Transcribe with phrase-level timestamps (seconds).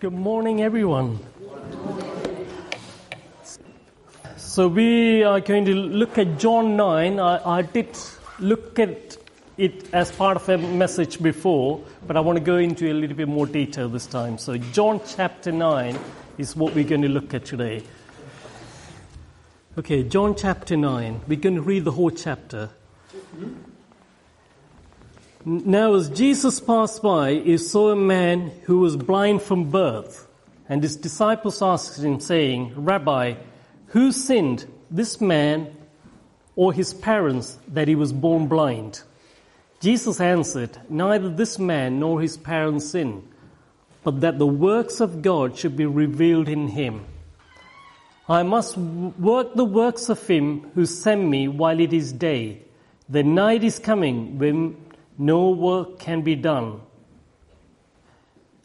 [0.00, 1.20] Good morning, everyone.
[4.36, 7.20] So, we are going to look at John 9.
[7.20, 7.96] I, I, did
[8.40, 9.16] look at
[9.56, 13.16] it as part of a message before, but I want to go into a little
[13.16, 14.36] bit more detail this time.
[14.36, 15.96] So, John chapter 9
[16.38, 17.84] is what we're going to look at today.
[19.78, 21.20] Okay, John chapter 9.
[21.28, 22.70] We're going to read the whole chapter.
[25.46, 30.26] Now, as Jesus passed by, he saw a man who was blind from birth,
[30.70, 33.34] and his disciples asked him, saying, Rabbi,
[33.88, 35.76] who sinned, this man
[36.56, 39.02] or his parents, that he was born blind?
[39.80, 43.28] Jesus answered, Neither this man nor his parents sinned,
[44.02, 47.04] but that the works of God should be revealed in him.
[48.30, 52.62] I must work the works of him who sent me while it is day.
[53.10, 54.76] The night is coming when
[55.18, 56.80] no work can be done.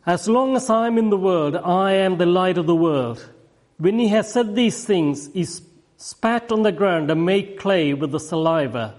[0.06, 3.30] As long as I am in the world, I am the light of the world.
[3.78, 5.46] When he had said these things, he
[5.98, 8.96] spat on the ground and made clay with the saliva,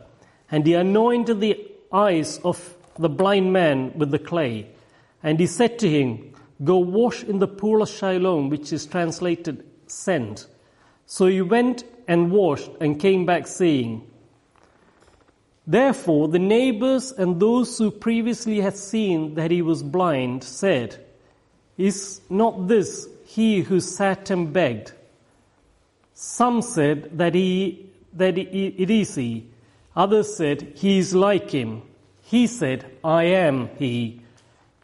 [0.50, 4.66] and he anointed the eyes of the blind man with the clay.
[5.22, 9.64] And he said to him, Go wash in the pool of Siloam, which is translated
[9.86, 10.46] sent.
[11.06, 14.09] So he went and washed and came back seeing.
[15.66, 21.04] Therefore, the neighbors and those who previously had seen that he was blind said,
[21.76, 24.92] Is not this he who sat and begged?
[26.14, 29.46] Some said that, he, that it is he.
[29.94, 31.82] Others said, He is like him.
[32.22, 34.20] He said, I am he.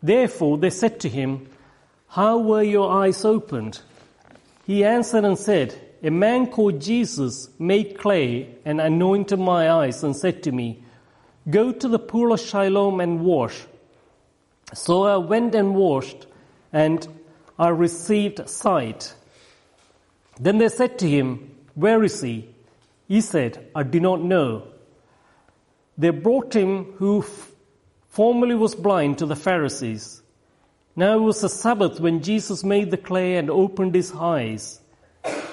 [0.03, 1.49] Therefore, they said to him,
[2.09, 3.81] How were your eyes opened?
[4.67, 5.75] He answered and said,
[6.07, 10.81] a man called Jesus made clay and anointed my eyes and said to me,
[11.51, 13.67] Go to the pool of Siloam and wash.
[14.73, 16.29] So I went and washed,
[16.73, 17.07] and
[17.59, 19.15] I received sight.
[20.39, 22.51] Then they said to him, Where is he?
[23.09, 24.69] He said, I do not know.
[25.99, 27.25] They brought him who
[28.11, 30.23] formerly was blind to the Pharisees.
[30.95, 34.81] Now it was the Sabbath when Jesus made the clay and opened his eyes.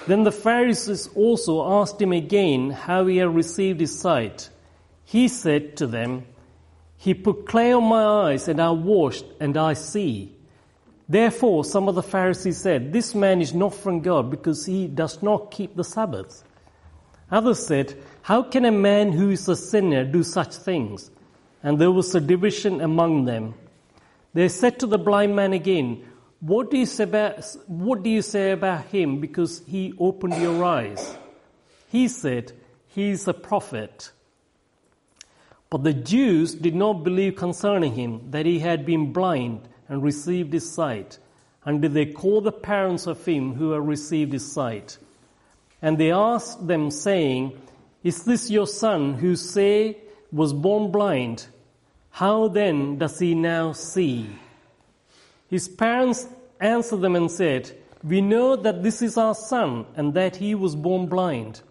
[0.06, 4.50] Then the Pharisees also asked him again how he had received his sight.
[5.06, 6.26] He said to them,
[6.98, 10.36] He put clay on my eyes, and I washed, and I see.
[11.08, 15.22] Therefore, some of the Pharisees said, This man is not from God, because he does
[15.22, 16.44] not keep the Sabbath.
[17.32, 21.12] Others said, How can a man who is a sinner do such things?
[21.62, 23.54] And there was a division among them.
[24.34, 26.06] They said to the blind man again,
[26.46, 30.62] what do you say about, what do you say about him because he opened your
[30.66, 31.16] eyes?
[31.90, 32.52] He said,
[32.90, 34.12] he is a prophet.
[35.70, 40.52] But the Jews did not believe concerning him that he had been blind and received
[40.52, 41.18] his sight.
[41.64, 44.98] And did they call the parents of him who had received his sight?
[45.82, 47.58] And they asked them, saying,
[48.04, 49.96] Is this your son who say
[50.30, 51.48] was born blind?
[52.10, 54.30] How then does he now see?
[55.54, 56.28] His parents
[56.60, 57.70] answered them and said,
[58.04, 61.62] We know that this is our son and that he was born blind.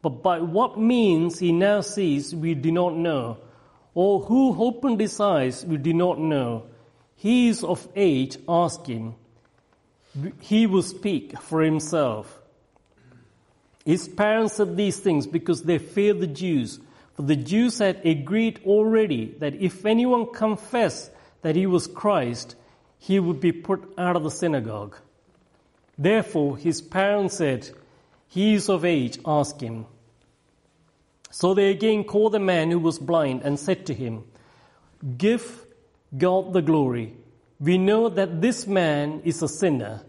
[0.00, 3.38] But by what means he now sees, we do not know.
[3.94, 6.66] Or who opened his eyes, we do not know.
[7.16, 9.16] He is of age, ask him.
[10.38, 12.40] He will speak for himself.
[13.84, 16.78] His parents said these things because they feared the Jews.
[17.14, 21.10] For the Jews had agreed already that if anyone confessed
[21.40, 22.54] that he was Christ,
[23.04, 24.96] he would be put out of the synagogue.
[25.98, 27.68] Therefore, his parents said,
[28.28, 29.86] He is of age, ask him.
[31.28, 34.22] So they again called the man who was blind and said to him,
[35.18, 35.66] Give
[36.16, 37.16] God the glory.
[37.58, 40.02] We know that this man is a sinner.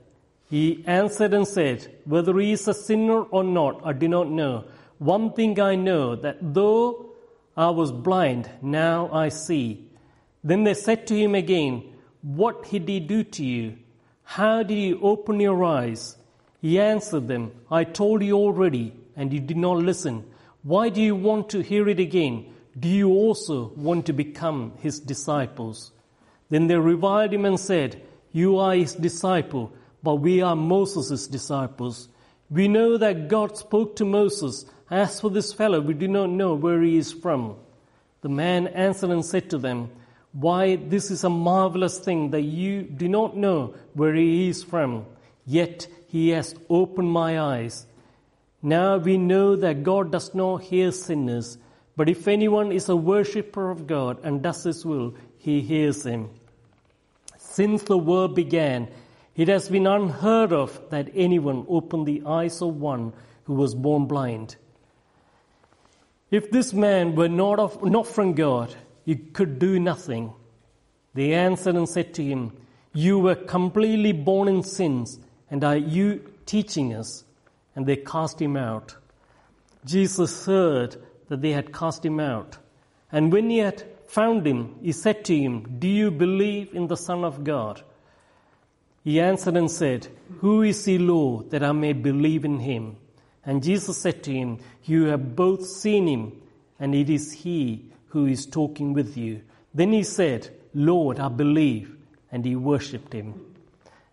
[0.51, 4.65] He answered and said, Whether he is a sinner or not, I do not know.
[4.99, 7.09] One thing I know, that though
[7.57, 9.87] I was blind, now I see.
[10.43, 11.92] Then they said to him again,
[12.23, 13.77] what did he do to you?
[14.23, 16.15] How did he open your eyes?
[16.61, 20.23] He answered them, I told you already, and you did not listen.
[20.63, 22.45] Why do you want to hear it again?
[22.79, 25.91] Do you also want to become his disciples?
[26.49, 32.07] Then they reviled him and said, You are his disciple, but we are Moses' disciples.
[32.49, 34.65] We know that God spoke to Moses.
[34.89, 37.57] As for this fellow, we do not know where he is from.
[38.21, 39.89] The man answered and said to them,
[40.33, 45.05] why this is a marvelous thing that you do not know where he is from,
[45.45, 47.85] yet he has opened my eyes.
[48.61, 51.57] Now we know that God does not hear sinners,
[51.95, 56.29] but if anyone is a worshipper of God and does his will, he hears him.
[57.37, 58.89] Since the world began,
[59.35, 63.13] It has been unheard of that anyone opened the eyes of one
[63.45, 64.55] who was born blind.
[66.29, 70.33] If this man were not, of, not from God, he could do nothing.
[71.13, 72.53] They answered and said to him,
[72.93, 75.19] You were completely born in sins,
[75.49, 77.23] and are you teaching us?
[77.75, 78.95] And they cast him out.
[79.85, 80.95] Jesus heard
[81.27, 82.57] that they had cast him out.
[83.11, 86.97] And when he had found him, he said to him, Do you believe in the
[86.97, 87.81] Son of God?
[89.03, 90.07] He answered and said,
[90.39, 92.97] Who is he, Lord, that I may believe in him?
[93.45, 96.41] And Jesus said to him, You have both seen him,
[96.79, 99.41] and it is he who is talking with you.
[99.73, 101.97] Then he said, Lord, I believe.
[102.31, 103.33] And he worshipped him.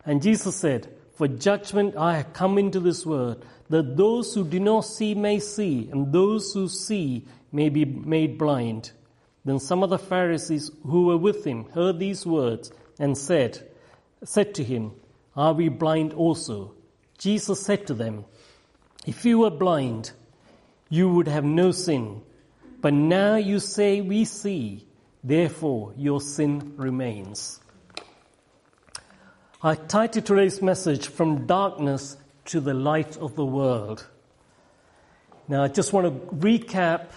[0.07, 4.59] And Jesus said, For judgment I have come into this world, that those who do
[4.59, 8.93] not see may see, and those who see may be made blind.
[9.45, 13.67] Then some of the Pharisees who were with him heard these words and said,
[14.25, 14.93] said to him,
[15.37, 16.73] Are we blind also?
[17.19, 18.25] Jesus said to them,
[19.07, 20.13] If you were blind,
[20.89, 22.23] you would have no sin.
[22.81, 24.87] But now you say, We see,
[25.23, 27.61] therefore your sin remains.
[29.63, 32.17] I titled today's message, From Darkness
[32.47, 34.07] to the Light of the World.
[35.49, 37.09] Now, I just want to recap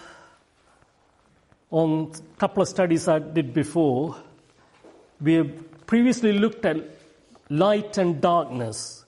[1.70, 4.16] on a couple of studies I did before.
[5.20, 6.76] We have previously looked at
[7.48, 9.04] light and darkness.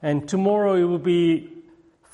[0.00, 1.50] And tomorrow it will be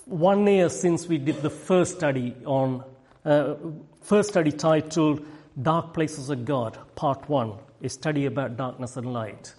[0.05, 2.83] one year since we did the first study on,
[3.29, 3.57] uh,
[4.03, 5.25] first study titled
[5.61, 7.53] Dark Places of God, Part 1,
[7.83, 9.55] a study about darkness and light.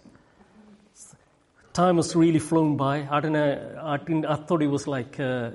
[1.73, 3.07] Time has really flown by.
[3.09, 5.51] I don't know, I, didn't, I thought it was like uh,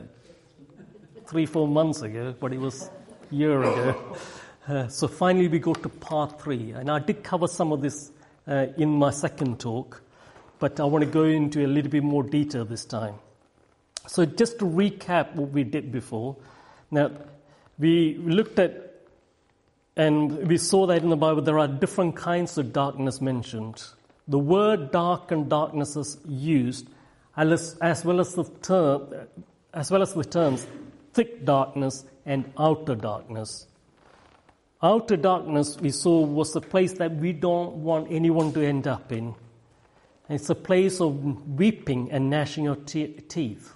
[1.26, 2.90] three, four months ago, but it was
[3.30, 4.16] a year ago.
[4.66, 6.70] Uh, so finally we go to part three.
[6.70, 8.10] And I did cover some of this
[8.48, 10.00] uh, in my second talk
[10.64, 13.16] but I want to go into a little bit more detail this time.
[14.06, 16.36] So, just to recap what we did before,
[16.90, 17.10] now
[17.78, 18.84] we looked at
[19.96, 23.84] and we saw that in the Bible there are different kinds of darkness mentioned.
[24.26, 26.88] The word dark and darkness is used
[27.36, 29.14] as, well as the term,
[29.72, 30.66] as well as the terms
[31.12, 33.66] thick darkness and outer darkness.
[34.82, 39.12] Outer darkness we saw was a place that we don't want anyone to end up
[39.12, 39.34] in.
[40.28, 43.72] It's a place of weeping and gnashing of te- teeth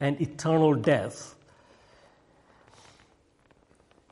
[0.00, 1.33] and eternal death.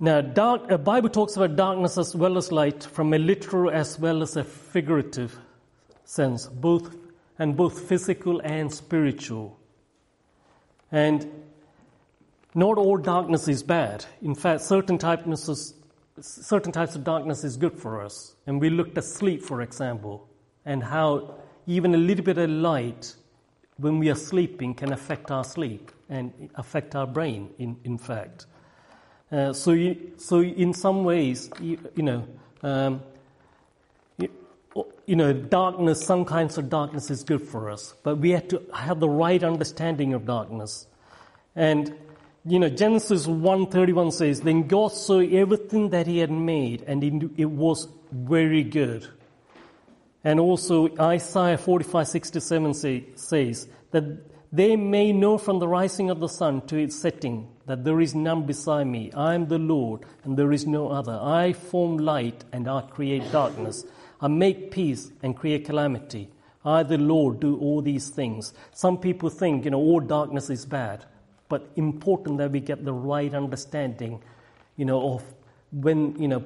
[0.02, 3.99] Now, dark, the Bible talks about darkness as well as light from a literal as
[3.99, 5.38] well as a figurative
[6.04, 6.96] sense, both
[7.38, 9.58] and both physical and spiritual.
[10.90, 11.26] And
[12.54, 14.04] not all darkness is bad.
[14.20, 15.58] In fact, certain types, of,
[16.22, 18.34] certain types of darkness is good for us.
[18.46, 20.28] And we looked at sleep, for example
[20.64, 21.34] and how
[21.66, 23.14] even a little bit of light
[23.78, 28.46] when we are sleeping can affect our sleep and affect our brain, in, in fact.
[29.32, 32.29] Uh, so, you, so in some ways, you, you know,
[32.62, 33.02] um,
[34.19, 34.29] you,
[35.06, 38.62] you, know, darkness, some kinds of darkness is good for us, but we have to
[38.75, 40.87] have the right understanding of darkness.
[41.56, 41.94] And,
[42.44, 47.46] you know, Genesis 1.31 says, Then God saw everything that he had made, and it
[47.46, 49.08] was very good.
[50.25, 56.28] And also Isaiah 45:67 say, says that they may know from the rising of the
[56.28, 59.11] sun to its setting that there is none beside me.
[59.12, 61.18] I am the Lord and there is no other.
[61.23, 63.87] I form light and I create darkness.
[64.21, 66.28] I make peace and create calamity.
[66.64, 68.52] I, the Lord, do all these things.
[68.73, 71.06] Some people think, you know, all darkness is bad,
[71.49, 74.23] but important that we get the right understanding,
[74.76, 75.25] you know, of
[75.73, 76.44] when you know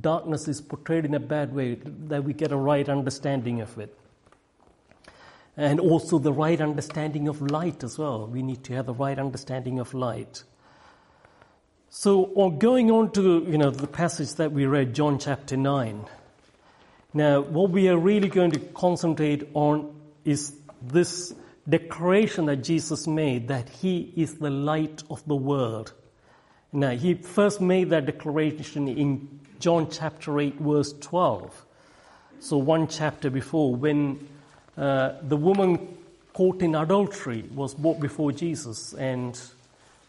[0.00, 1.74] darkness is portrayed in a bad way,
[2.06, 3.96] that we get a right understanding of it.
[5.56, 8.26] And also the right understanding of light as well.
[8.26, 10.44] We need to have the right understanding of light.
[11.90, 16.06] So, on going on to you know the passage that we read, John chapter nine.
[17.12, 19.94] Now, what we are really going to concentrate on
[20.24, 21.34] is this
[21.68, 25.92] declaration that Jesus made that He is the light of the world.
[26.72, 31.66] Now, he first made that declaration in John chapter 8, verse 12.
[32.40, 34.26] So, one chapter before, when
[34.76, 35.96] uh, the woman
[36.32, 39.38] caught in adultery was brought before Jesus, and,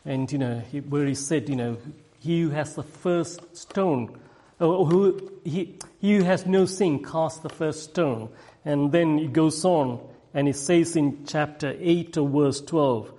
[0.05, 1.77] and you know, he, where he said, you know,
[2.19, 4.17] he who has the first stone,
[4.59, 8.29] or who, he, he who has no sin, cast the first stone.
[8.63, 9.99] And then he goes on,
[10.33, 13.11] and he says in chapter 8 or verse 12,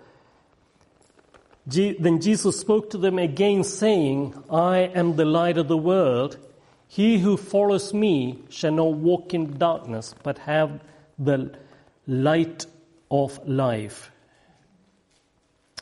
[1.66, 6.36] then Jesus spoke to them again, saying, I am the light of the world.
[6.88, 10.80] He who follows me shall not walk in darkness, but have
[11.18, 11.56] the
[12.06, 12.66] light
[13.10, 14.10] of life.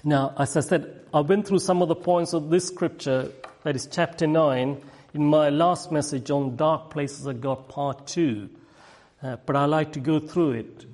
[0.05, 3.31] Now, as I said, I went through some of the points of this scripture,
[3.63, 4.83] that is chapter 9,
[5.15, 8.49] in my last message on Dark Places of God, part 2.
[9.23, 10.87] Uh, but I like to go through it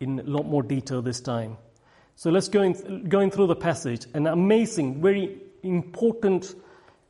[0.00, 1.56] in a lot more detail this time.
[2.16, 4.06] So let's go in, going through the passage.
[4.14, 6.54] An amazing, very important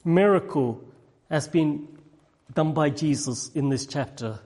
[0.04, 0.84] miracle
[1.30, 1.88] has been
[2.54, 4.38] done by Jesus in this chapter.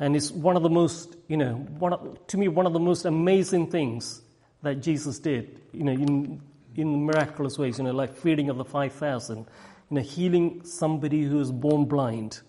[0.00, 3.04] And it's one of the most, you know, one to me, one of the most
[3.04, 4.22] amazing things
[4.62, 6.40] that Jesus did, you know, in,
[6.76, 9.46] in miraculous ways, you know, like feeding of the 5,000, you
[9.90, 12.40] know, healing somebody who was born blind.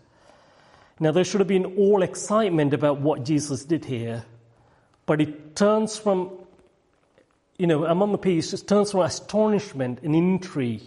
[0.99, 4.25] Now, there should have been all excitement about what Jesus did here,
[5.05, 6.29] but it turns from,
[7.57, 10.83] you know, among the people, it turns from astonishment and intrigue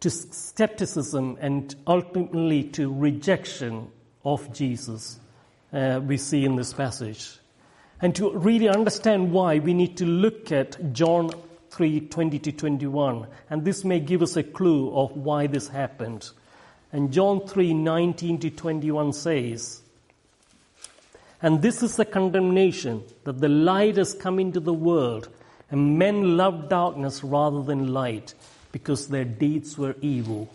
[0.00, 3.90] to skepticism and ultimately to rejection
[4.24, 5.18] of Jesus,
[5.74, 7.38] uh, we see in this passage.
[8.00, 11.30] And to really understand why, we need to look at John
[11.70, 13.26] 3 20 to 21.
[13.50, 16.30] And this may give us a clue of why this happened.
[16.92, 19.82] And John 3 19 to 21 says,
[21.42, 25.28] And this is the condemnation that the light has come into the world,
[25.70, 28.34] and men love darkness rather than light,
[28.70, 30.48] because their deeds were evil.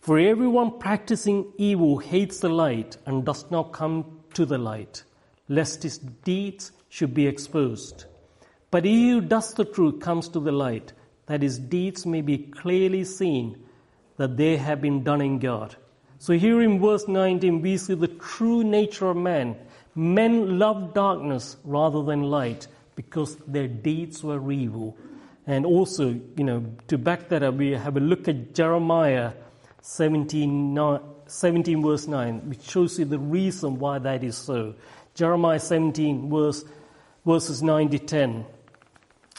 [0.00, 5.04] For everyone practicing evil hates the light and does not come to the light
[5.50, 8.06] lest his deeds should be exposed.
[8.70, 10.92] But he who does the truth comes to the light,
[11.26, 13.58] that his deeds may be clearly seen
[14.16, 15.76] that they have been done in God.
[16.18, 19.56] So here in verse 19, we see the true nature of man.
[19.94, 24.96] Men love darkness rather than light because their deeds were evil.
[25.46, 29.32] And also, you know, to back that up, we have a look at Jeremiah
[29.82, 30.74] 17,
[31.30, 34.74] 17 verse 9, which shows you the reason why that is so.
[35.14, 36.64] Jeremiah 17, verse,
[37.24, 38.44] verses 9 to 10.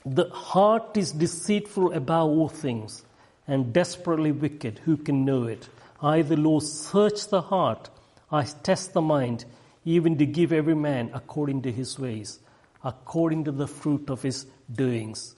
[0.05, 3.03] The heart is deceitful above all things
[3.47, 4.79] and desperately wicked.
[4.85, 5.69] Who can know it?
[6.01, 7.89] I, the Lord, search the heart.
[8.31, 9.45] I test the mind,
[9.85, 12.39] even to give every man according to his ways,
[12.83, 15.35] according to the fruit of his doings.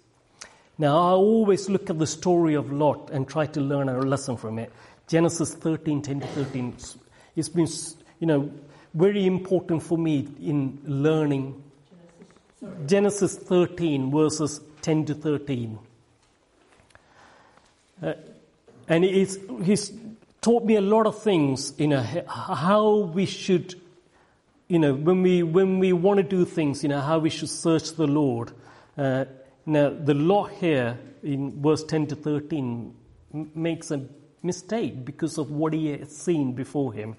[0.78, 4.38] Now, I always look at the story of Lot and try to learn a lesson
[4.38, 4.72] from it.
[5.08, 6.76] Genesis 13, 10 to 13.
[7.36, 7.68] It's been,
[8.20, 8.52] you know,
[8.94, 11.64] very important for me in learning.
[12.86, 15.80] Genesis Genesis 13, verses 10 to 13.
[18.02, 18.14] Uh,
[18.88, 19.92] and it's, he's
[20.42, 23.76] taught me a lot of things, you know, how we should,
[24.68, 27.50] you know, when we, when we want to do things, you know, how we should
[27.50, 28.52] search the Lord.
[28.98, 29.26] Uh,
[29.66, 32.94] now, the Lot here in verse 10 to 13
[33.56, 34.06] makes a
[34.44, 37.16] mistake because of what he had seen before him.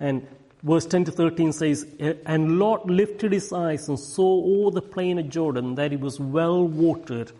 [0.00, 0.26] And
[0.62, 1.86] verse 10 to 13 says,
[2.26, 6.18] And Lot lifted his eyes and saw all the plain of Jordan, that it was
[6.18, 7.32] well watered,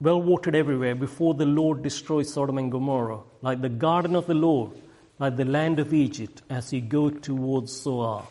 [0.00, 4.34] well watered everywhere, before the Lord destroyed Sodom and Gomorrah, like the garden of the
[4.34, 4.72] Lord,
[5.18, 8.26] like the land of Egypt, as he go towards Zoar.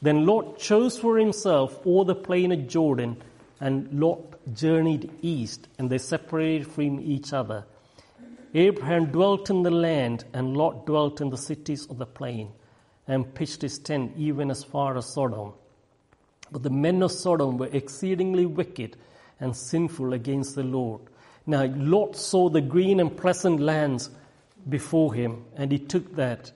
[0.00, 3.16] Then Lot chose for himself all the plain of Jordan,
[3.60, 7.64] and Lot journeyed east, and they separated from each other.
[8.54, 12.52] Abraham dwelt in the land, and Lot dwelt in the cities of the plain
[13.08, 15.52] and pitched his tent even as far as Sodom.
[16.52, 18.96] But the men of Sodom were exceedingly wicked
[19.40, 21.00] and sinful against the Lord.
[21.46, 24.10] Now Lot saw the green and pleasant lands
[24.68, 26.52] before him, and he took that,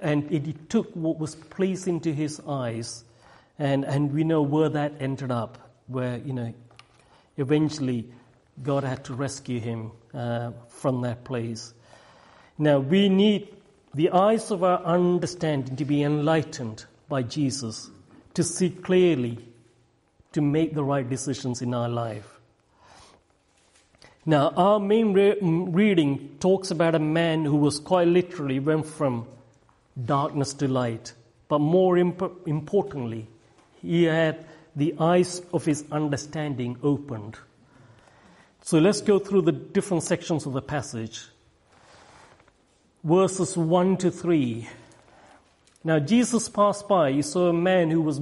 [0.00, 3.04] and he took what was pleasing to his eyes,
[3.58, 5.58] and, and we know where that ended up,
[5.88, 6.54] where, you know,
[7.36, 8.08] eventually
[8.62, 11.74] God had to rescue him uh, from that place.
[12.58, 13.48] Now we need
[13.94, 17.90] the eyes of our understanding to be enlightened by Jesus,
[18.34, 19.38] to see clearly,
[20.32, 22.40] to make the right decisions in our life.
[24.26, 29.26] Now, our main re- reading talks about a man who was quite literally went from
[30.02, 31.12] darkness to light,
[31.48, 33.28] but more imp- importantly,
[33.82, 37.36] he had the eyes of his understanding opened.
[38.64, 41.28] So let's go through the different sections of the passage
[43.04, 44.66] verses 1 to 3.
[45.84, 47.12] Now, Jesus passed by.
[47.12, 48.20] He saw a man who was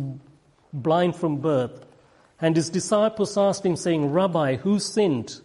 [0.73, 1.87] blind from birth.
[2.41, 5.41] And his disciples asked him, saying, Rabbi, who sinned,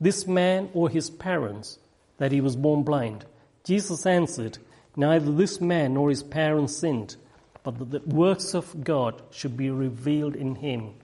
[0.00, 1.80] this man or his parents,
[2.18, 3.24] that he was born blind?
[3.64, 4.58] Jesus answered,
[4.94, 7.16] Neither this man nor his parents sinned,
[7.64, 10.94] but that the works of God should be revealed in him.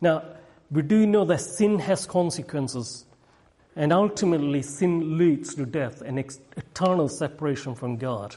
[0.00, 0.24] Now,
[0.70, 3.04] we do know that sin has consequences.
[3.76, 8.36] And ultimately, sin leads to death and eternal separation from God.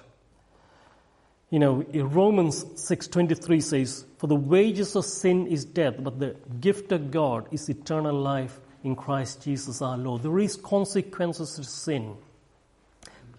[1.50, 6.92] You know, Romans 6:23 says, "For the wages of sin is death, but the gift
[6.92, 12.16] of God is eternal life in Christ Jesus our Lord." There is consequences to sin.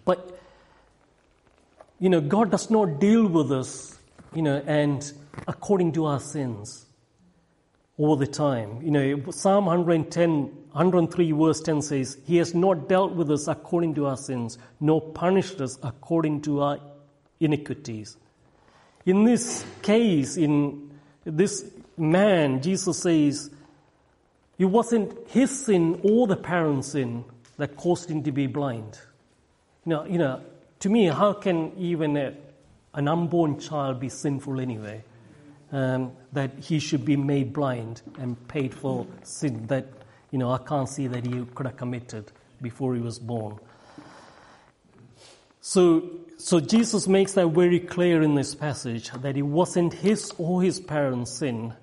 [0.05, 0.39] But
[1.99, 3.97] you know, God does not deal with us,
[4.33, 5.11] you know, and
[5.47, 6.84] according to our sins
[7.97, 8.81] all the time.
[8.81, 13.95] You know, Psalm 110, 103 verse 10 says, He has not dealt with us according
[13.95, 16.79] to our sins, nor punished us according to our
[17.39, 18.17] iniquities.
[19.05, 20.91] In this case, in
[21.23, 21.65] this
[21.97, 23.49] man, Jesus says,
[24.57, 27.25] it wasn't his sin or the parent's sin
[27.57, 28.99] that caused him to be blind.
[29.85, 30.41] You know, you know
[30.79, 32.33] to me, how can even a,
[32.93, 35.03] an unborn child be sinful anyway?
[35.71, 39.87] Um, that he should be made blind and paid for sin that,
[40.31, 42.31] you know, I can't see that he could have committed
[42.61, 43.59] before he was born.
[45.59, 46.03] So,
[46.37, 50.79] so Jesus makes that very clear in this passage that it wasn't his or his
[50.79, 51.73] parents' sin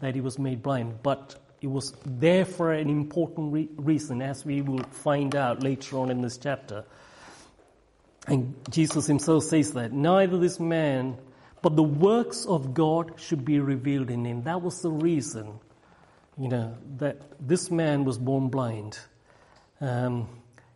[0.00, 4.44] that he was made blind, but it was there for an important re- reason, as
[4.44, 6.84] we will find out later on in this chapter.
[8.26, 11.16] And Jesus himself says that neither this man,
[11.62, 14.42] but the works of God should be revealed in him.
[14.44, 15.58] That was the reason,
[16.38, 18.98] you know, that this man was born blind.
[19.80, 20.28] Um,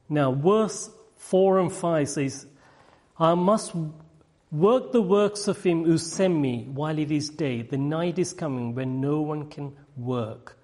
[0.09, 2.47] now, verse 4 and 5 says,
[3.19, 3.75] I must
[4.50, 7.62] work the works of him who sent me while it is day.
[7.62, 10.59] The night is coming when no one can work.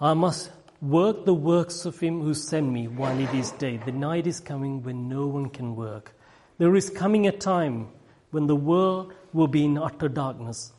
[0.00, 3.78] I must work the works of him who sent me while it is day.
[3.78, 6.14] The night is coming when no one can work.
[6.58, 7.88] There is coming a time
[8.30, 10.72] when the world will be in utter darkness.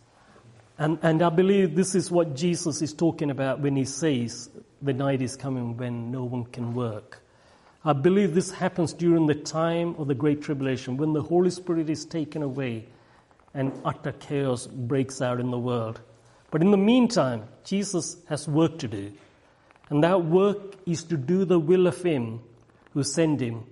[0.78, 4.50] And, and I believe this is what Jesus is talking about when he says
[4.82, 7.22] the night is coming when no one can work.
[7.84, 11.90] I believe this happens during the time of the Great Tribulation when the Holy Spirit
[11.90, 12.88] is taken away
[13.54, 16.02] and utter chaos breaks out in the world.
[16.52, 19.12] But in the meantime, Jesus has work to do.
[19.90, 22.42] And that work is to do the will of Him
[22.94, 23.66] who sent Him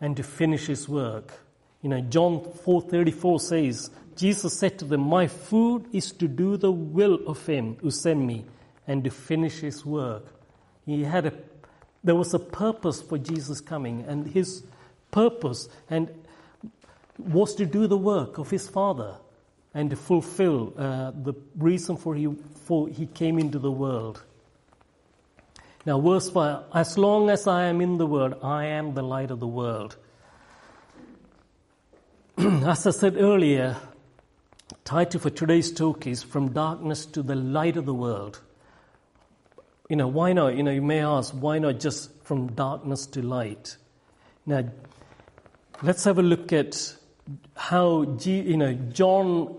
[0.00, 1.32] and to finish His work.
[1.82, 6.72] You know, John 4.34 says, Jesus said to them, My food is to do the
[6.72, 8.44] will of Him who sent me
[8.86, 10.26] and to finish His work.
[10.86, 11.32] He had a,
[12.02, 14.64] there was a purpose for Jesus coming and His
[15.10, 16.10] purpose and
[17.16, 19.16] was to do the work of His Father
[19.74, 22.26] and to fulfill uh, the reason for he,
[22.64, 24.24] for he came into the world.
[25.86, 29.30] Now, verse 5 As long as I am in the world, I am the light
[29.30, 29.96] of the world.
[32.66, 33.76] as I said earlier,
[34.84, 38.40] title for today's talk is From Darkness to the Light of the World.
[39.88, 40.56] You know, why not?
[40.56, 43.76] You know, you may ask, why not just from darkness to light?
[44.46, 44.68] Now,
[45.82, 46.94] let's have a look at
[47.56, 49.56] how, G, you know, John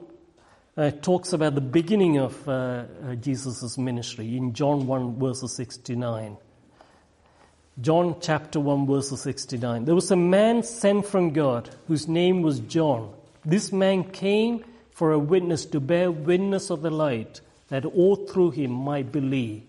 [0.77, 6.37] uh, talks about the beginning of uh, uh, Jesus' ministry in John 1, verses 69.
[7.81, 9.85] John chapter 1, verse 69.
[9.85, 13.13] There was a man sent from God whose name was John.
[13.45, 17.39] This man came for a witness to bear witness of the light,
[17.69, 19.63] that all through him might believe.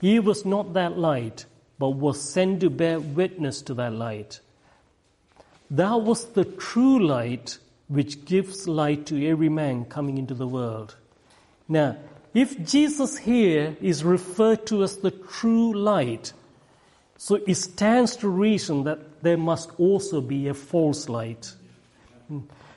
[0.00, 1.44] He was not that light,
[1.78, 4.40] but was sent to bear witness to that light.
[5.70, 10.96] That was the true light which gives light to every man coming into the world.
[11.68, 11.96] Now,
[12.32, 16.32] if Jesus here is referred to as the true light,
[17.22, 21.54] so it stands to reason that there must also be a false light.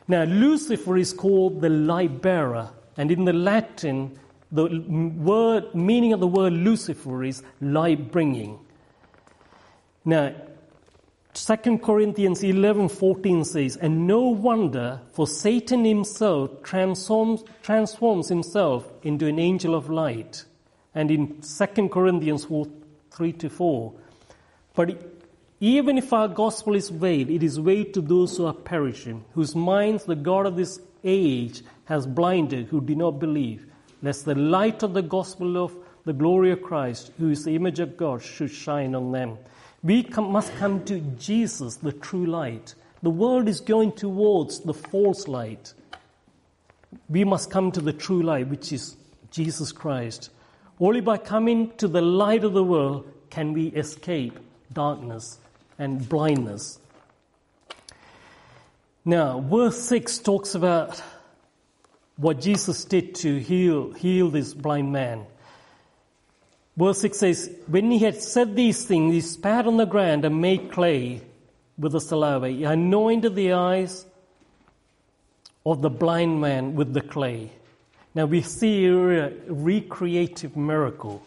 [0.06, 4.20] Now, Lucifer is called the light bearer, and in the Latin,
[4.52, 4.66] the
[5.18, 8.60] word meaning of the word Lucifer is light bringing.
[10.04, 10.34] Now,
[11.34, 19.40] 2 Corinthians 11:14 says, "And no wonder, for Satan himself transforms, transforms himself into an
[19.40, 20.44] angel of light."
[20.94, 22.68] And in 2 Corinthians 4,
[23.10, 23.94] 3 to 4,
[24.76, 24.98] but
[25.60, 29.56] even if our gospel is veiled, it is veiled to those who are perishing, whose
[29.56, 33.66] minds the God of this age has blinded, who do not believe,
[34.02, 35.74] lest the light of the gospel of
[36.06, 39.38] the glory of Christ, who is the image of God, should shine on them.
[39.84, 42.76] We must come to Jesus, the true light.
[43.04, 45.74] The world is going towards the false light.
[47.10, 48.98] We must come to the true light, which is
[49.30, 50.30] Jesus Christ.
[50.80, 54.40] Only by coming to the light of the world can we escape
[54.74, 55.38] darkness
[55.78, 56.80] and blindness.
[59.06, 61.02] Now, verse 6 talks about
[62.16, 65.26] what Jesus did to heal, heal this blind man.
[66.78, 70.42] Verse 6 says, When he had said these things, he spat on the ground and
[70.42, 71.22] made clay
[71.78, 72.50] with the saliva.
[72.50, 74.06] He anointed the eyes
[75.66, 77.52] of the blind man with the clay.
[78.16, 81.26] Now we see a recreative miracle.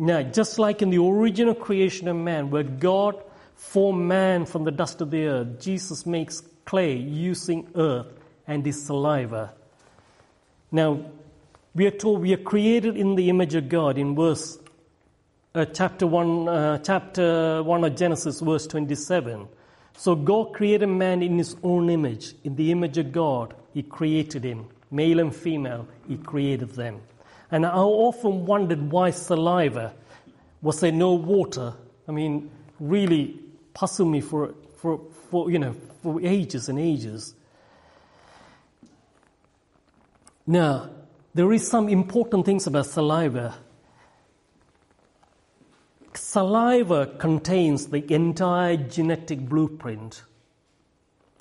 [0.00, 3.22] Now, just like in the original creation of man, where God
[3.54, 8.06] formed man from the dust of the earth, Jesus makes clay using earth
[8.46, 9.52] and his saliva.
[10.72, 11.04] Now,
[11.74, 14.58] we are told we are created in the image of God in verse
[15.54, 19.48] uh, chapter 1 uh, chapter 1 of Genesis verse 27.
[19.98, 24.44] So God created man in his own image, in the image of God he created
[24.44, 27.02] him, male and female he created them.
[27.50, 29.92] And I often wondered why saliva
[30.62, 31.74] was there no water?
[32.06, 33.40] I mean, really
[33.74, 37.34] puzzled me for for for you know for ages and ages.
[40.46, 40.90] Now,
[41.34, 43.54] there is some important things about saliva.
[46.14, 50.22] Saliva contains the entire genetic blueprint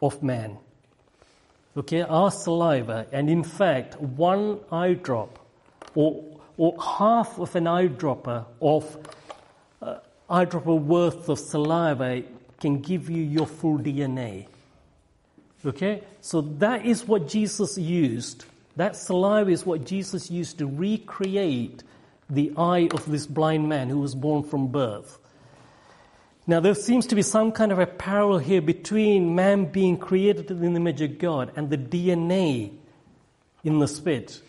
[0.01, 0.57] of man.
[1.75, 5.39] Okay, our saliva, and in fact, one eye drop
[5.99, 6.23] or,
[6.57, 8.97] or half of an eyedropper of
[9.81, 9.97] uh,
[10.29, 12.23] eyedropper worth of saliva
[12.61, 14.47] can give you your full DNA.
[15.65, 18.45] Okay, so that is what Jesus used
[18.79, 21.83] that saliva is what Jesus used to recreate
[22.29, 25.19] the eye of this blind man who was born from birth.
[26.47, 30.49] Now, there seems to be some kind of a parallel here between man being created
[30.49, 32.71] in the image of God and the DNA
[33.65, 34.41] in the spirit.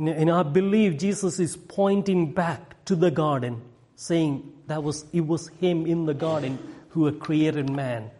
[0.00, 3.60] And I believe Jesus is pointing back to the garden,
[3.96, 6.58] saying that was it was him in the garden
[6.90, 8.10] who had created man.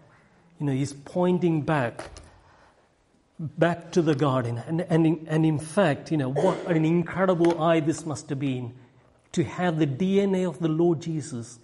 [0.58, 2.10] You know, he's pointing back
[3.40, 4.62] back to the garden.
[4.66, 8.38] And, and, in, and in fact, you know, what an incredible eye this must have
[8.38, 8.74] been
[9.32, 11.58] to have the DNA of the Lord Jesus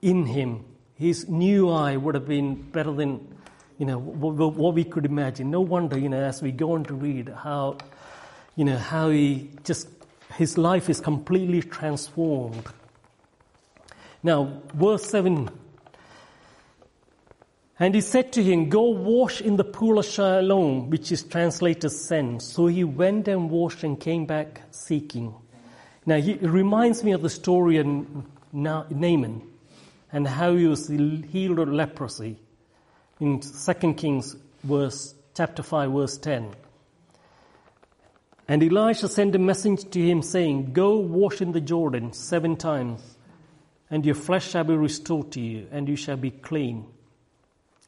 [0.00, 0.64] in him.
[0.94, 3.37] His new eye would have been better than,
[3.78, 5.50] you know, what, what we could imagine.
[5.50, 7.78] No wonder, you know, as we go on to read how,
[8.56, 9.88] you know, how he just,
[10.34, 12.66] his life is completely transformed.
[14.22, 15.48] Now, verse 7
[17.80, 21.92] and he said to him, Go wash in the pool of Siloam, which is translated
[21.92, 22.42] send.
[22.42, 25.32] So he went and washed and came back seeking.
[26.04, 27.86] Now, he, it reminds me of the story of
[28.52, 29.42] Naaman
[30.10, 32.38] and how he was healed of leprosy
[33.20, 36.54] in 2 Kings verse, chapter 5, verse 10.
[38.46, 43.02] And Elisha sent a message to him saying, Go wash in the Jordan seven times,
[43.90, 46.86] and your flesh shall be restored to you, and you shall be clean.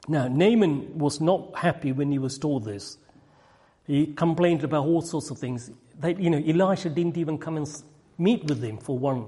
[0.07, 2.99] Now, Naaman was not happy when he was told this.
[3.87, 5.71] He complained about all sorts of things.
[6.01, 7.67] That, you know, Elisha didn't even come and
[8.19, 9.27] meet with him for one.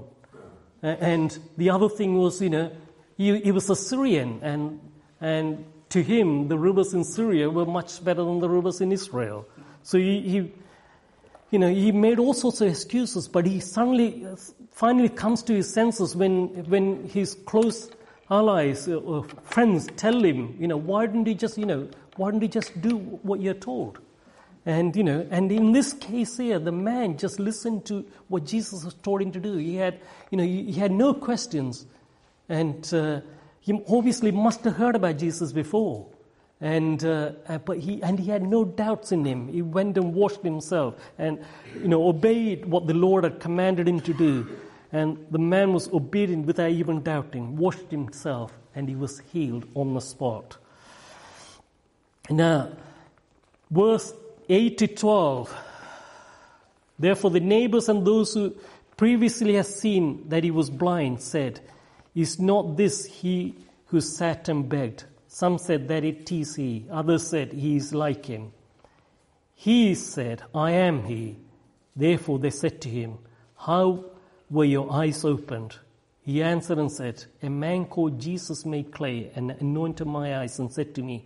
[0.83, 2.73] And the other thing was, you know,
[3.17, 4.81] he, he was a Syrian, and,
[5.21, 9.47] and to him, the rivers in Syria were much better than the rivers in Israel.
[9.83, 10.53] So he, he
[11.51, 14.27] you know, he made all sorts of excuses, but he suddenly,
[14.71, 17.91] finally comes to his senses when, when his close
[18.31, 22.31] allies or uh, friends tell him, you know, why didn't he just, you know, why
[22.31, 23.99] didn't he just do what you're told?
[24.65, 28.83] And, you know, and in this case here, the man just listened to what Jesus
[28.85, 29.57] was told him to do.
[29.59, 30.01] He had,
[30.31, 31.85] you know, he, had no questions.
[32.49, 33.21] And uh,
[33.63, 36.09] he obviously must have heard about Jesus before.
[36.61, 37.33] And, uh,
[37.65, 39.49] but he, and he had no doubts in him.
[39.49, 41.45] He went and washed himself and,
[41.75, 44.49] you know, obeyed what the Lord had commanded him to do.
[44.91, 49.95] And the man was obedient without even doubting, washed himself, and he was healed on
[49.95, 50.57] the spot.
[52.29, 52.73] Now,
[53.71, 54.13] verse
[54.49, 55.57] 8 to 12.
[56.99, 58.55] Therefore, the neighbors and those who
[58.97, 61.61] previously had seen that he was blind said,
[62.15, 63.55] Is not this he
[63.87, 65.05] who sat and begged?
[65.29, 66.87] Some said that it is he.
[66.91, 68.53] Others said he is like him.
[69.55, 71.39] He said, I am he.
[71.97, 73.19] Therefore they said to him,
[73.57, 74.05] How
[74.51, 75.77] were your eyes opened?
[76.21, 80.73] He answered and said, A man called Jesus made clay and anointed my eyes and
[80.73, 81.25] said to me,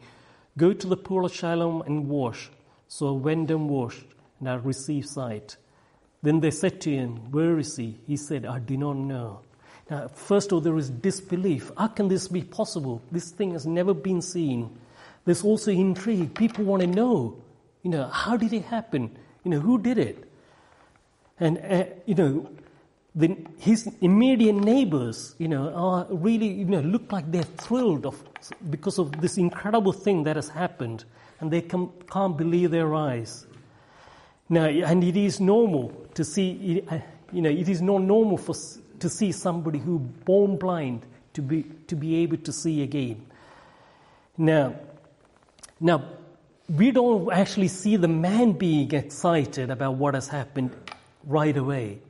[0.57, 2.51] Go to the pool of Siloam and wash.
[2.88, 4.07] So I went and washed,
[4.38, 5.57] and I received sight.
[6.22, 7.99] Then they said to him, Where is he?
[8.07, 9.40] He said, I do not know.
[9.88, 11.70] Now, first of all, there is disbelief.
[11.79, 13.01] How can this be possible?
[13.12, 14.77] This thing has never been seen.
[15.25, 16.35] There's also intrigue.
[16.35, 17.37] People want to know,
[17.83, 19.16] you know, how did it happen?
[19.44, 20.25] You know, who did it?
[21.38, 22.51] And, uh, you know,
[23.14, 28.22] the, his immediate neighbors, you know, are really, you know, look like they're thrilled of,
[28.70, 31.05] because of this incredible thing that has happened,
[31.40, 33.46] and they can, can't believe their eyes.
[34.49, 36.83] Now, and it is normal to see,
[37.33, 38.55] you know, it is not normal for,
[39.00, 43.26] to see somebody who born blind to be, to be able to see again.
[44.37, 44.74] Now,
[45.80, 46.04] Now,
[46.68, 50.74] we don't actually see the man being excited about what has happened
[51.24, 52.00] right away.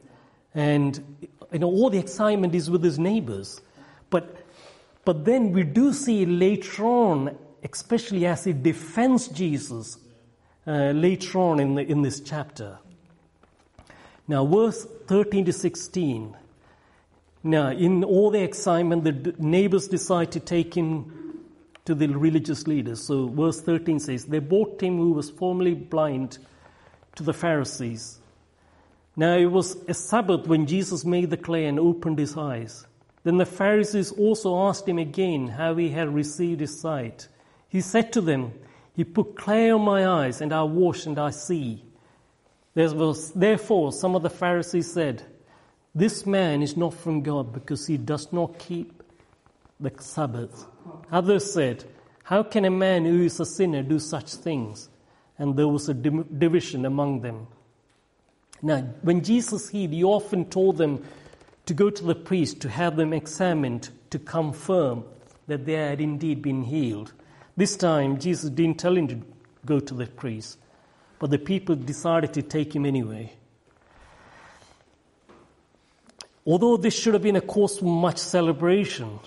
[0.55, 3.61] And you know, all the excitement is with his neighbors.
[4.09, 4.37] But,
[5.05, 9.99] but then we do see later on, especially as he defends Jesus
[10.67, 12.79] uh, later on in, the, in this chapter.
[14.29, 16.37] Now, verse 13 to 16.
[17.47, 21.45] Now, in all the excitement, the neighbors decide to take him
[21.85, 23.01] to the religious leaders.
[23.01, 26.39] So, verse 13 says, They brought him who was formerly blind
[27.15, 28.19] to the Pharisees.
[29.15, 32.85] Now, it was a Sabbath when Jesus made the clay and opened his eyes.
[33.23, 37.29] Then the Pharisees also asked him again how he had received his sight.
[37.69, 38.55] He said to them,
[38.97, 41.85] He put clay on my eyes, and I wash and I see.
[42.75, 45.23] There was, Therefore, some of the Pharisees said,
[45.97, 49.03] This man is not from God because he does not keep
[49.81, 50.67] the Sabbath.
[51.11, 51.85] Others said,
[52.23, 54.91] How can a man who is a sinner do such things?
[55.39, 57.47] And there was a division among them.
[58.63, 61.03] Now, when Jesus healed, he often told them
[61.65, 65.05] to go to the priest to have them examined to confirm
[65.47, 67.13] that they had indeed been healed.
[67.57, 69.21] This time, Jesus didn't tell him to
[69.65, 70.59] go to the priest
[71.19, 73.33] but the people decided to take him anyway.
[76.47, 79.19] Although this should have been a cause for much celebration,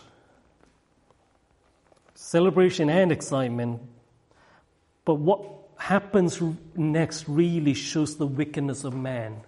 [2.13, 3.81] celebration and excitement,
[5.03, 5.41] but what
[5.77, 6.41] happens
[6.75, 9.41] next really shows the wickedness of man,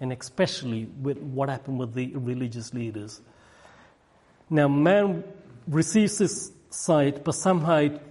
[0.00, 3.22] and especially with what happened with the religious leaders.
[4.50, 5.24] Now, man
[5.66, 8.02] receives his sight, but somehow it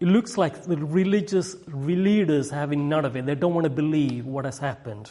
[0.00, 3.24] looks like the religious leaders having none of it.
[3.24, 5.10] They don't want to believe what has happened.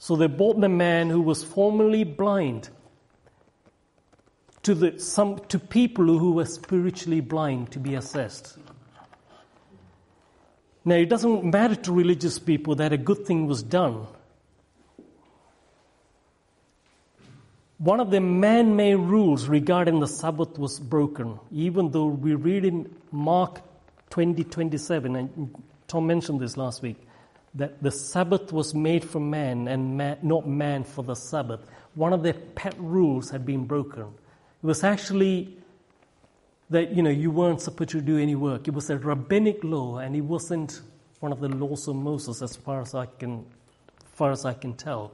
[0.00, 2.70] So they brought the man who was formerly blind
[4.70, 8.56] to, the, some, to people who were spiritually blind to be assessed.
[10.84, 14.06] Now, it doesn't matter to religious people that a good thing was done.
[17.78, 22.64] One of the man made rules regarding the Sabbath was broken, even though we read
[22.64, 23.62] in Mark
[24.10, 25.54] 2027, and
[25.88, 26.96] Tom mentioned this last week,
[27.54, 31.60] that the Sabbath was made for man and man, not man for the Sabbath.
[31.94, 34.14] One of their pet rules had been broken.
[34.62, 35.56] It was actually
[36.68, 38.68] that you know you weren't supposed to do any work.
[38.68, 40.80] It was a rabbinic law, and it wasn't
[41.20, 43.44] one of the laws of Moses, as far as I can,
[44.14, 45.12] far as I can tell.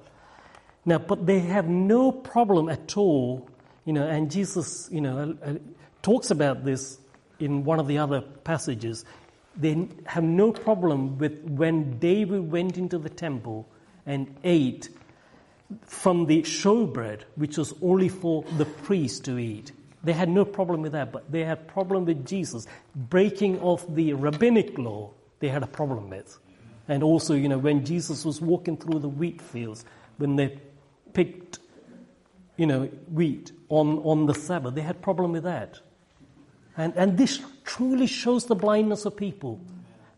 [0.85, 3.49] Now, but they have no problem at all,
[3.85, 4.07] you know.
[4.07, 5.55] And Jesus, you know, uh,
[6.03, 6.99] talks about this
[7.39, 9.05] in one of the other passages,
[9.57, 13.67] they have no problem with when David went into the temple
[14.05, 14.89] and ate
[15.85, 19.73] from the showbread, which was only for the priest to eat.
[20.05, 24.13] They had no problem with that, but they had problem with Jesus breaking off the
[24.13, 25.11] rabbinic law.
[25.41, 26.39] They had a problem with,
[26.89, 29.85] and also, you know, when Jesus was walking through the wheat fields,
[30.19, 30.59] when they
[31.13, 31.59] picked,
[32.57, 35.81] you know, wheat on on the Sabbath, they had problem with that.
[36.77, 39.61] And, and this truly shows the blindness of people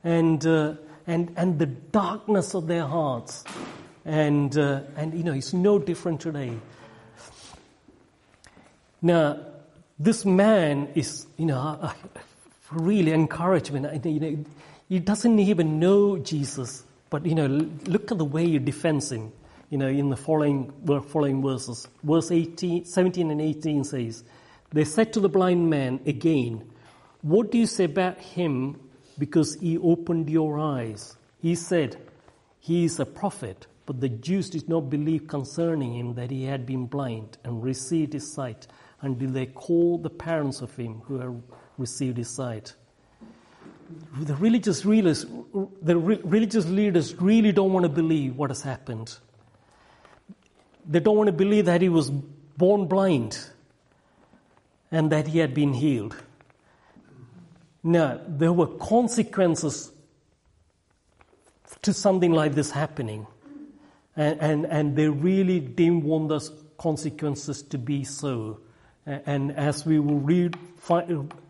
[0.02, 0.74] and, uh,
[1.06, 3.44] and, and the darkness of their hearts.
[4.08, 6.58] And, uh, and, you know, it's no different today.
[9.02, 9.38] Now,
[9.98, 11.92] this man is, you know,
[12.72, 14.04] really encouragement.
[14.04, 14.44] You know,
[14.88, 19.30] he doesn't even know Jesus, but, you know, look at the way he defends him,
[19.68, 20.72] you know, in the following,
[21.08, 21.86] following verses.
[22.02, 24.24] Verse 18, 17 and 18 says,
[24.72, 26.70] they said to the blind man again,
[27.20, 28.80] What do you say about him
[29.18, 31.16] because he opened your eyes?
[31.40, 31.96] He said,
[32.58, 33.66] He is a prophet.
[33.88, 38.12] But the Jews did not believe concerning him that he had been blind and received
[38.12, 38.66] his sight
[39.00, 41.42] until they called the parents of him who had
[41.78, 42.74] received his sight.
[44.20, 45.24] The religious leaders,
[45.80, 49.16] the religious leaders really don't want to believe what has happened.
[50.86, 53.38] They don't want to believe that he was born blind
[54.90, 56.14] and that he had been healed.
[57.82, 59.90] Now, there were consequences
[61.80, 63.26] to something like this happening.
[64.18, 68.60] And, and, and they really didn't want those consequences to be so.
[69.06, 70.58] And as we will read,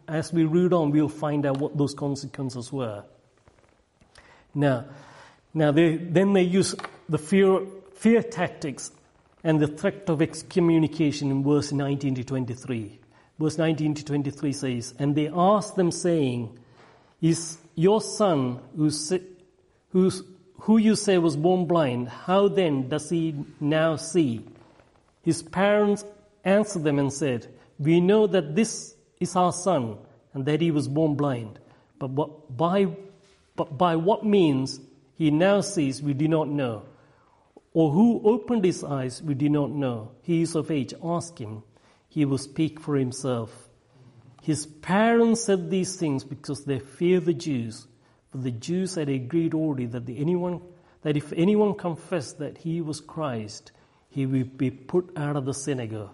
[0.07, 3.03] as we read on, we'll find out what those consequences were.
[4.55, 4.85] Now,
[5.53, 6.77] now they, then they use
[7.09, 8.93] the fear, fear tactics
[9.43, 13.01] and the threat of excommunication in verse 19 to 23
[13.39, 16.59] verse 19 to 23 says, And they asked them, saying,
[17.21, 19.13] Is your son, who's,
[19.91, 20.23] who's,
[20.61, 24.45] who you say was born blind, how then does he now see?
[25.23, 26.05] His parents
[26.45, 27.47] answered them and said,
[27.79, 29.99] We know that this is our son,
[30.35, 31.59] and that he was born blind.
[31.99, 32.09] But
[32.57, 32.87] by
[33.59, 34.81] But by what means
[35.17, 36.85] he now sees, we do not know.
[37.75, 40.13] Or who opened his eyes, we do not know.
[40.23, 40.95] He is of age.
[41.03, 41.65] Ask him.
[42.09, 43.69] He will speak for himself.
[44.43, 47.88] His parents said these things because they fear the Jews.
[48.31, 50.61] For the Jews had agreed already that, the anyone,
[51.03, 53.73] that if anyone confessed that he was Christ,
[54.11, 56.11] he would be put out of the synagogue.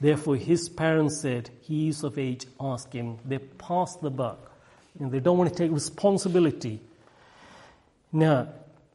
[0.00, 3.18] Therefore, his parents said, He is of age, ask him.
[3.24, 4.50] They passed the buck.
[4.98, 6.80] And they don't want to take responsibility.
[8.12, 8.48] Now,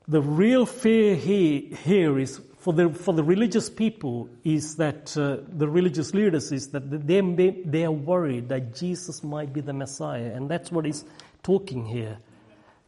[0.07, 5.37] the real fear here, here is for the, for the religious people is that uh,
[5.47, 7.21] the religious leaders is that they,
[7.65, 10.31] they are worried that Jesus might be the Messiah.
[10.33, 11.05] And that's what he's
[11.43, 12.17] talking here.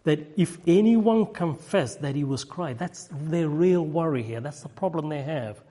[0.03, 4.39] That if anyone confessed that he was Christ, that's their real worry here.
[4.39, 5.61] That's the problem they have.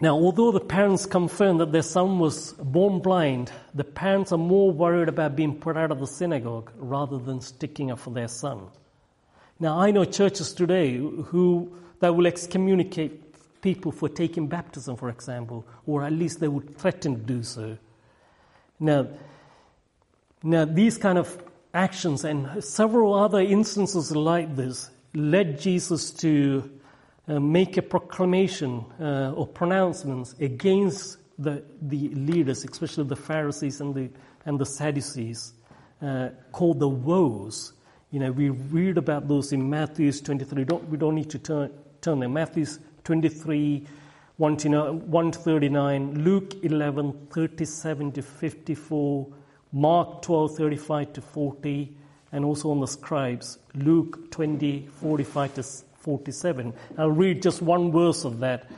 [0.00, 4.72] Now, although the parents confirmed that their son was born blind, the parents are more
[4.72, 8.66] worried about being put out of the synagogue rather than sticking up for their son.
[9.60, 13.20] Now, I know churches today who that will excommunicate
[13.62, 17.78] people for taking baptism, for example, or at least they would threaten to do so.
[18.80, 19.06] Now,
[20.42, 21.40] now these kind of
[21.74, 26.70] actions and several other instances like this led Jesus to
[27.28, 33.94] uh, make a proclamation uh, or pronouncements against the, the leaders, especially the Pharisees and
[33.94, 34.08] the,
[34.46, 35.52] and the Sadducees,
[36.00, 37.72] uh, called the woes.
[38.10, 40.64] You know, we read about those in Matthew 23.
[40.64, 42.28] Don't, we don't need to turn, turn there.
[42.28, 42.66] Matthew
[43.02, 43.86] 23,
[44.36, 49.26] 1 to, 1 39, Luke 11, 37 to 54,
[49.76, 51.96] Mark 12, 35 to 40,
[52.30, 55.62] and also on the scribes, Luke 20, 45 to
[55.98, 56.72] 47.
[56.96, 58.70] I'll read just one verse of that.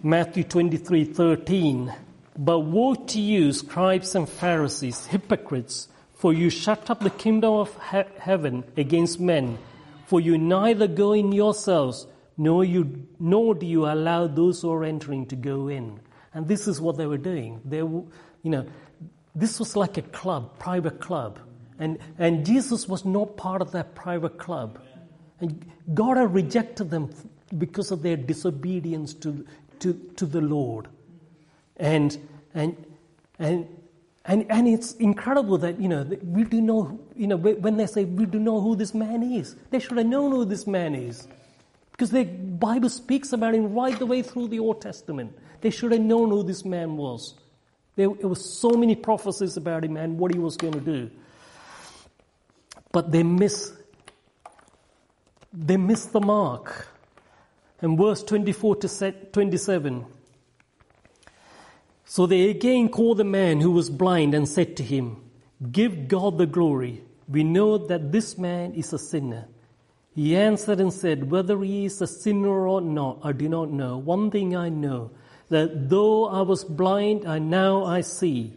[0.00, 1.92] Matthew 23 13.
[2.38, 7.76] But woe to you, scribes and Pharisees, hypocrites, for you shut up the kingdom of
[7.90, 9.58] he- heaven against men.
[10.06, 14.84] For you neither go in yourselves, nor, you, nor do you allow those who are
[14.84, 15.98] entering to go in.
[16.32, 17.60] And this is what they were doing.
[17.64, 18.10] They, you
[18.44, 18.66] know,
[19.34, 21.38] this was like a club, private club.
[21.78, 24.80] And, and Jesus was not part of that private club.
[25.40, 25.64] And
[25.94, 27.10] God had rejected them
[27.56, 29.46] because of their disobedience to,
[29.80, 30.88] to, to the Lord.
[31.78, 32.18] And,
[32.54, 32.76] and,
[33.38, 33.66] and,
[34.26, 38.04] and, and it's incredible that, you know, we do know, you know, when they say
[38.04, 41.26] we do know who this man is, they should have known who this man is.
[41.92, 45.36] Because the Bible speaks about him right the way through the Old Testament.
[45.62, 47.34] They should have known who this man was.
[47.96, 51.10] There, were so many prophecies about him and what he was going to do.
[52.92, 53.72] But they miss
[55.52, 56.88] they missed the mark.
[57.80, 60.04] And verse 24 to 27.
[62.04, 65.22] So they again called the man who was blind and said to him,
[65.70, 67.02] Give God the glory.
[67.28, 69.46] We know that this man is a sinner.
[70.14, 73.96] He answered and said, Whether he is a sinner or not, I do not know.
[73.96, 75.12] One thing I know,
[75.50, 78.54] that though I was blind, I now I see.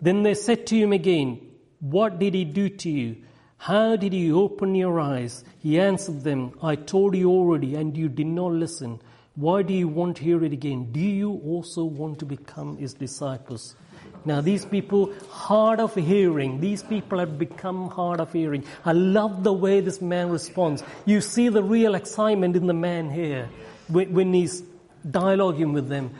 [0.00, 1.40] Then they said to him again,
[1.80, 3.16] What did he do to you?
[3.58, 5.44] How did he open your eyes?
[5.60, 9.00] He answered them, I told you already, and you did not listen.
[9.36, 10.90] Why do you want to hear it again?
[10.90, 13.76] Do you also want to become his disciples?
[14.24, 18.64] Now, these people, hard of hearing, these people have become hard of hearing.
[18.84, 20.84] I love the way this man responds.
[21.06, 23.48] You see the real excitement in the man here
[23.88, 24.62] when he's
[25.06, 26.10] dialoguing with them.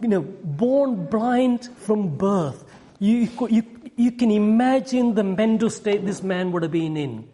[0.00, 2.64] You know, born blind from birth.
[2.98, 3.62] You, you,
[3.96, 7.28] you can imagine the mental state this man would have been in.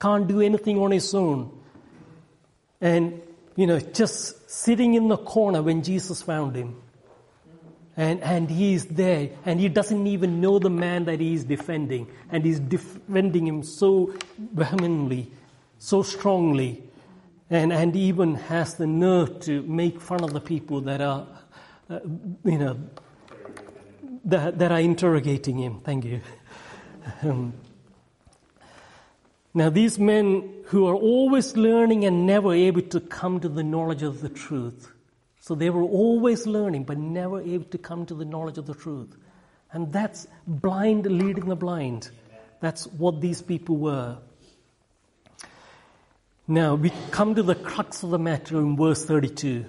[0.00, 1.56] Can't do anything on his own.
[2.80, 3.22] And,
[3.54, 6.82] you know, just sitting in the corner when Jesus found him.
[7.96, 11.44] And, and he is there, and he doesn't even know the man that he is
[11.44, 12.08] defending.
[12.30, 15.30] And he's defending him so vehemently,
[15.78, 16.82] so strongly,
[17.52, 21.26] and, and even has the nerve to make fun of the people that are,
[21.90, 22.00] uh,
[22.44, 22.80] you know,
[24.24, 25.80] that, that are interrogating him.
[25.80, 26.20] Thank you.
[27.22, 27.52] Um,
[29.52, 34.02] now, these men who are always learning and never able to come to the knowledge
[34.02, 34.90] of the truth.
[35.40, 38.74] So they were always learning, but never able to come to the knowledge of the
[38.74, 39.14] truth.
[39.72, 42.08] And that's blind leading the blind.
[42.60, 44.16] That's what these people were.
[46.48, 49.64] Now, we come to the crux of the matter in verse 32,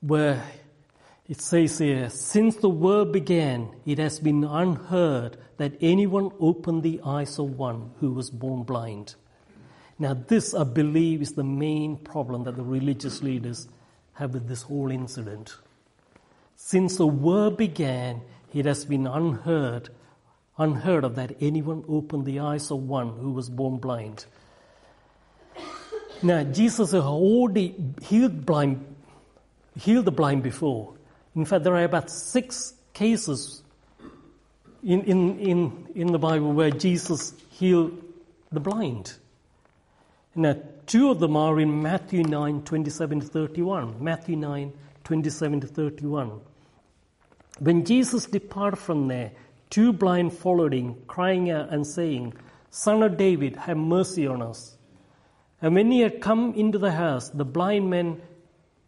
[0.00, 0.40] where
[1.28, 7.00] it says here, since the world began, it has been unheard that anyone opened the
[7.04, 9.16] eyes of one who was born blind.
[9.98, 13.66] Now, this, I believe, is the main problem that the religious leaders
[14.14, 15.56] have with this whole incident.
[16.54, 18.22] Since the world began,
[18.54, 19.88] it has been unheard,
[20.56, 24.26] unheard of that anyone opened the eyes of one who was born blind.
[26.22, 28.84] Now, Jesus had already healed blind,
[29.78, 30.94] healed the blind before.
[31.34, 33.62] In fact, there are about six cases
[34.84, 38.02] in, in, in, in the Bible where Jesus healed
[38.50, 39.14] the blind.
[40.34, 40.56] Now,
[40.86, 44.02] two of them are in Matthew 9, 27 to 31.
[44.02, 44.72] Matthew 9,
[45.04, 46.40] 27 to 31.
[47.58, 49.32] When Jesus departed from there,
[49.70, 52.34] two blind followed him, crying out and saying,
[52.70, 54.76] Son of David, have mercy on us.
[55.62, 58.20] And when he had come into the house, the blind men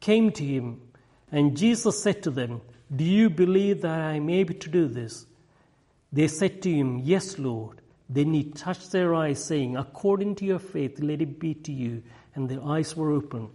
[0.00, 0.82] came to him,
[1.30, 2.60] and Jesus said to them,
[2.94, 5.24] Do you believe that I am able to do this?
[6.12, 7.80] They said to him, Yes, Lord.
[8.08, 12.02] Then he touched their eyes, saying, According to your faith, let it be to you.
[12.34, 13.50] And their eyes were opened.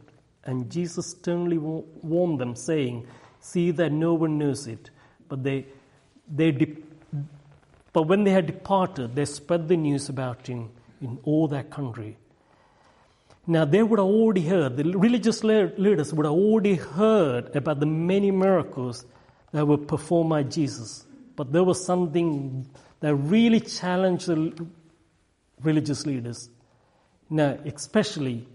[0.45, 3.05] And Jesus sternly warned them, saying,
[3.41, 4.89] See that no one knows it.
[5.27, 5.67] But they,
[6.33, 6.77] they de-
[7.91, 10.69] but when they had departed, they spread the news about him
[11.01, 12.17] in all that country.
[13.49, 17.87] Now they would have already heard, the religious leaders would have already heard about the
[17.87, 19.05] many miracles
[19.53, 21.07] that were performed by Jesus.
[21.35, 22.69] But there was something
[22.99, 24.67] that really challenged the
[25.63, 26.47] religious leaders.
[27.27, 28.45] Now, especially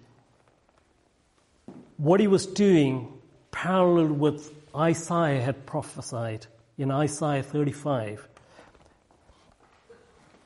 [1.96, 3.20] what he was doing
[3.50, 6.46] parallel with Isaiah had prophesied
[6.78, 8.28] in Isaiah 35.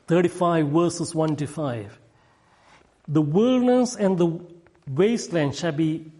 [0.07, 1.99] 35 verses 1 to 5.
[3.11, 4.39] The wilderness and the
[4.87, 6.11] wasteland shall be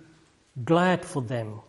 [0.66, 1.62] glad for them,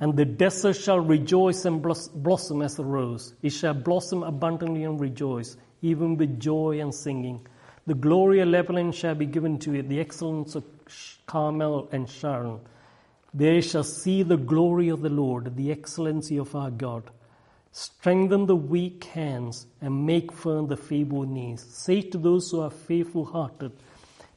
[0.00, 3.34] and the desert shall rejoice and blossom as a rose.
[3.42, 7.46] It shall blossom abundantly and rejoice, even with joy and singing.
[7.86, 10.64] The glory of Lebanon shall be given to it, the excellence of
[11.26, 12.60] Carmel and Sharon.
[13.34, 17.10] They shall see the glory of the Lord, the excellency of our God.
[17.72, 21.62] Strengthen the weak hands and make firm the feeble knees.
[21.68, 23.72] Say to those who are faithful hearted,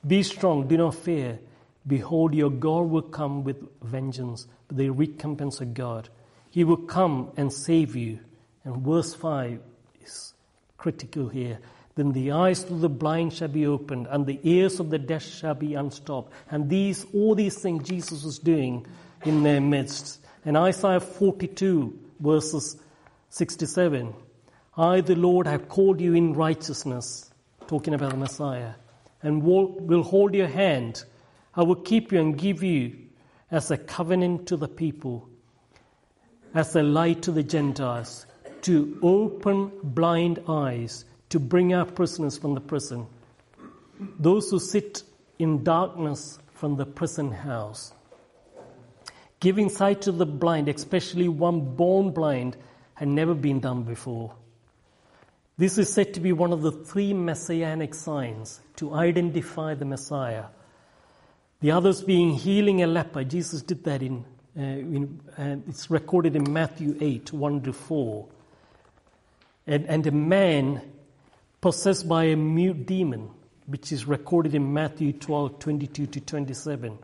[0.06, 1.39] Be strong, do not fear.
[1.86, 6.10] Behold, your God will come with vengeance, the recompense of God.
[6.52, 8.20] He will come and save you.
[8.64, 9.60] And verse 5
[10.04, 10.34] is
[10.78, 11.60] critical here.
[11.95, 15.24] Then the eyes of the blind shall be opened, and the ears of the deaf
[15.24, 16.32] shall be unstopped.
[16.50, 18.86] And these, all these things Jesus was doing
[19.26, 20.22] in their midst.
[20.45, 22.78] And Isaiah 42, verses
[23.30, 24.14] 67.
[24.78, 27.30] I, the Lord, have called you in righteousness,
[27.68, 28.74] talking about the Messiah,
[29.22, 31.04] and will, hold your hand.
[31.56, 32.96] I will keep you and give you
[33.52, 35.28] as a covenant to the people,
[36.54, 38.26] as a light to the Gentiles,
[38.62, 43.08] to open blind eyes, to bring out prisoners from the prison,
[44.20, 45.04] those who sit
[45.38, 47.94] in darkness from the prison house.
[49.40, 52.58] Giving sight to the blind, especially one born blind,
[52.96, 54.36] had never been done before.
[55.60, 60.45] This is said to be one of the three messianic signs to identify the Messiah.
[61.60, 63.26] The others being healing a leper.
[63.26, 64.24] Jesus did that in,
[64.57, 68.26] uh, in uh, it's recorded in Matthew 8, 1 to 4.
[69.68, 70.82] And, and a man
[71.60, 73.30] possessed by a mute demon,
[73.66, 76.97] which is recorded in Matthew 12, 22 to 27.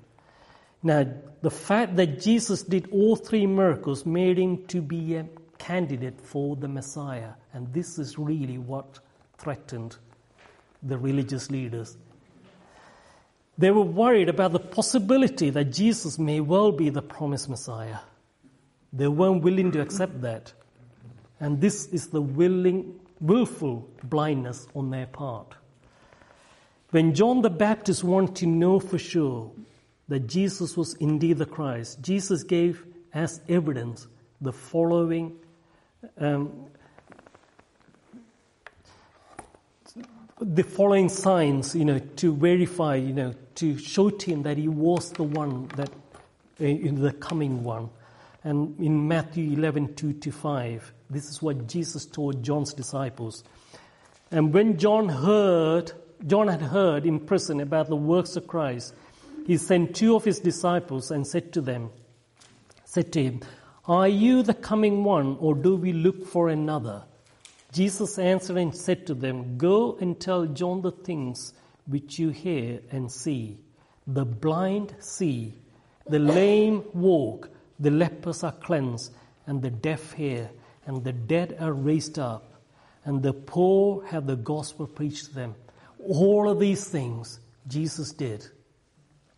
[0.82, 1.06] Now,
[1.42, 5.26] the fact that Jesus did all three miracles made him to be a
[5.58, 7.32] candidate for the Messiah.
[7.56, 9.00] And this is really what
[9.38, 9.96] threatened
[10.84, 11.98] the religious leaders.
[13.58, 18.00] They were worried about the possibility that Jesus may well be the promised Messiah.
[18.92, 20.52] They weren't willing to accept that.
[21.40, 25.56] And this is the willing, willful blindness on their part.
[26.92, 29.50] When John the Baptist wanted to know for sure
[30.10, 34.08] that Jesus was indeed the Christ, Jesus gave as evidence
[34.42, 35.38] the following
[36.18, 36.68] um,
[40.42, 44.68] the following signs, you know, to verify, you know, to show to him that he
[44.68, 45.90] was the one that,
[46.60, 47.90] uh, in the coming one.
[48.44, 53.44] And in Matthew 11, 2 to 5, this is what Jesus told John's disciples.
[54.30, 55.94] And when John heard,
[56.28, 58.94] John had heard in prison about the works of Christ,
[59.48, 61.92] he sent two of his disciples and said to them,
[62.84, 63.40] said to him,
[63.86, 67.06] Are you the coming one, or do we look for another?
[67.76, 71.54] Jesus answered and said to them, Go and tell John the things
[71.88, 73.58] which you hear and see.
[74.08, 75.56] The blind see,
[76.08, 79.12] the lame walk, the lepers are cleansed,
[79.46, 80.50] and the deaf hear,
[80.88, 82.62] and the dead are raised up,
[83.04, 85.54] and the poor have the gospel preached to them.
[86.08, 88.48] All of these things Jesus did.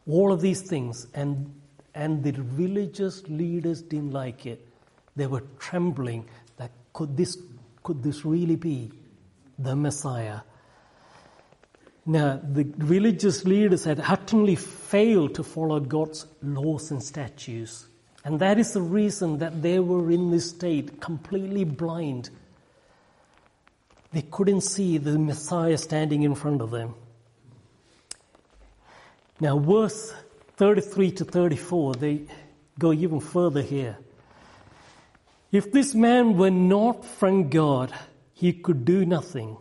[0.08, 1.52] All of these things, and,
[1.96, 4.64] and the religious leaders didn't like it.
[5.16, 7.36] They were trembling that could this,
[7.88, 8.92] could this really be
[9.58, 10.42] the Messiah.
[12.06, 17.88] Now, the religious leaders had utterly failed to follow God's laws and statutes.
[18.26, 22.30] And that is the reason that they were in this state, completely blind.
[24.12, 26.94] They couldn't see the Messiah standing in front of them.
[29.40, 30.14] Now, verse
[30.58, 32.24] 33 to 34, they
[32.78, 33.98] go even further here.
[35.58, 37.92] If this man were not from God,
[38.32, 39.58] he could do nothing.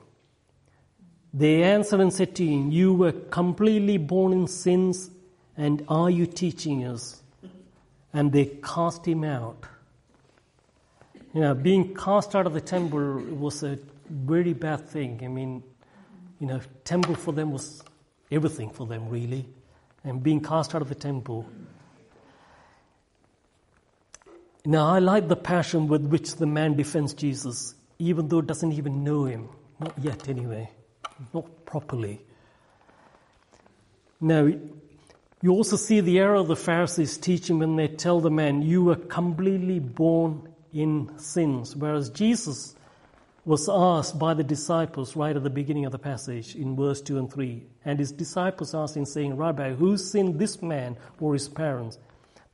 [1.32, 5.10] They answered and said to him, You were completely born in sins,
[5.56, 7.22] and are you teaching us?
[8.12, 9.64] And they cast him out.
[11.32, 13.78] You know, being cast out of the temple was a
[14.10, 15.20] very bad thing.
[15.24, 15.62] I mean,
[16.40, 17.82] you know, temple for them was
[18.30, 19.48] everything for them, really.
[20.04, 21.46] And being cast out of the temple.
[24.66, 29.04] Now, I like the passion with which the man defends Jesus, even though doesn't even
[29.04, 29.48] know him.
[29.78, 30.68] Not yet, anyway.
[31.32, 32.20] Not properly.
[34.20, 34.50] Now,
[35.40, 38.82] you also see the error of the Pharisees teaching when they tell the man, You
[38.82, 41.76] were completely born in sins.
[41.76, 42.74] Whereas Jesus
[43.44, 47.18] was asked by the disciples right at the beginning of the passage in verse 2
[47.18, 47.62] and 3.
[47.84, 51.98] And his disciples asked him, saying, Rabbi, who sinned this man or his parents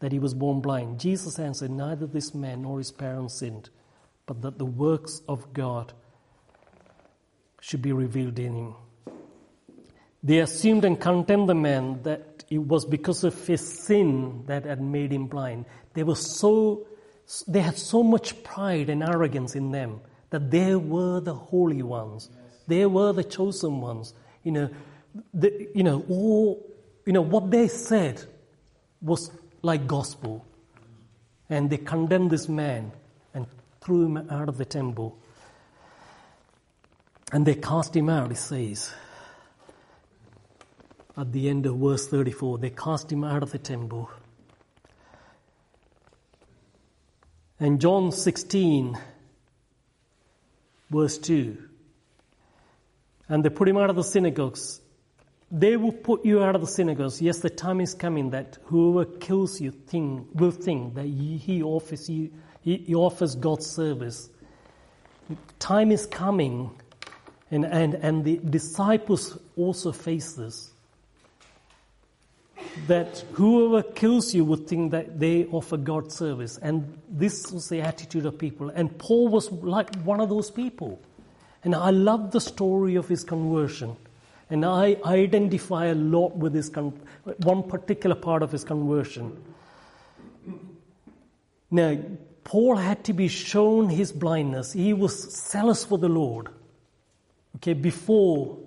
[0.03, 0.99] that he was born blind?
[0.99, 3.71] Jesus answered, Neither this man nor his parents sinned,
[4.27, 5.93] but that the works of God
[7.61, 8.75] should be revealed in him.
[10.25, 14.81] They assumed and condemned the man that it was because of his sin that had
[14.81, 15.67] made him blind.
[15.95, 16.85] They were so,
[17.47, 20.01] they had so much pride and arrogance in them
[20.31, 22.29] that they were the holy ones.
[22.67, 24.15] They were the chosen ones.
[24.43, 24.71] You know,
[25.33, 26.69] the, you know, all,
[27.07, 28.21] you know, what they said
[29.01, 29.31] was
[29.63, 30.45] like gospel.
[31.49, 32.93] And they condemned this man
[33.33, 33.47] and
[33.81, 35.19] threw him out of the temple.
[37.33, 38.93] And they cast him out, it says.
[41.17, 44.11] At the end of verse 34, they cast him out of the temple.
[47.59, 48.99] And John 16,
[50.91, 51.57] verse 2.
[53.29, 54.82] And they put him out of the synagogues.
[55.55, 57.21] They will put you out of the synagogues.
[57.21, 62.09] Yes, the time is coming that whoever kills you think, will think that he offers
[62.09, 62.31] you,
[62.63, 64.31] he offers God's service.
[65.59, 66.71] Time is coming,
[67.51, 70.71] and, and, and the disciples also face this.
[72.87, 76.57] That whoever kills you would think that they offer God service.
[76.57, 78.71] And this was the attitude of people.
[78.71, 80.99] And Paul was like one of those people.
[81.63, 83.97] And I love the story of his conversion.
[84.53, 86.93] And I identify a lot with his con-
[87.39, 89.43] one particular part of his conversion.
[91.71, 91.99] Now,
[92.45, 94.75] Paul had to be shown his blindness.
[94.75, 96.51] He was zealous for the Lord.
[97.57, 98.59] Okay, before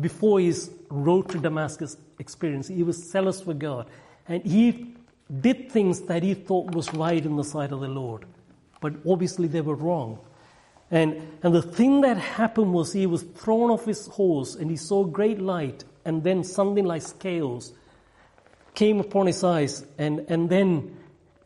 [0.00, 3.86] before his road to Damascus experience, he was zealous for God.
[4.26, 4.96] And he
[5.40, 8.24] did things that he thought was right in the sight of the Lord.
[8.80, 10.18] But obviously they were wrong.
[10.90, 14.76] And, and the thing that happened was he was thrown off his horse and he
[14.76, 17.72] saw great light, and then something like scales
[18.74, 20.96] came upon his eyes, and, and then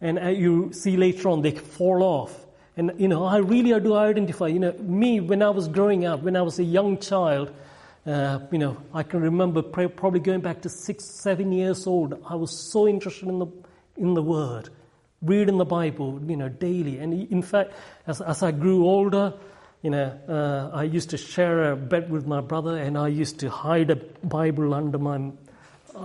[0.03, 2.45] and uh, you see later on they fall off.
[2.77, 4.49] And you know, I really do identify.
[4.49, 7.53] You know, me when I was growing up, when I was a young child,
[8.05, 12.21] uh, you know, I can remember probably going back to six, seven years old.
[12.29, 13.47] I was so interested in the
[13.97, 14.71] in the Word,
[15.23, 16.99] reading the Bible, you know, daily.
[16.99, 17.73] And in fact,
[18.07, 19.35] as as I grew older,
[19.83, 23.41] you know, uh, I used to share a bed with my brother, and I used
[23.41, 25.33] to hide a Bible under my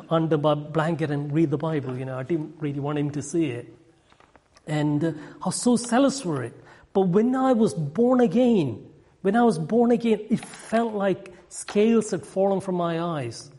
[0.10, 1.98] under my blanket and read the Bible.
[1.98, 3.74] You know, I didn't really want him to see it,
[4.66, 5.12] and uh,
[5.42, 6.54] I was so zealous for it.
[6.94, 8.84] But when I was born again,
[9.22, 13.52] when I was born again, it felt like scales had fallen from my eyes.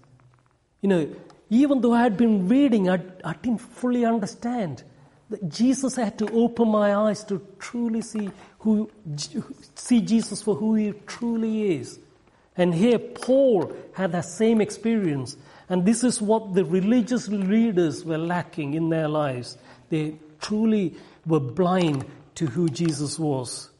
[0.80, 1.16] You know,
[1.50, 4.82] even though I had been reading, I, I didn't fully understand.
[5.30, 8.90] That Jesus had to open my eyes to truly see who
[9.74, 11.98] see Jesus for who he truly is.
[12.56, 15.36] And here Paul had that same experience.
[15.68, 19.58] And this is what the religious leaders were lacking in their lives.
[19.90, 22.04] They truly were blind
[22.36, 23.70] to who Jesus was.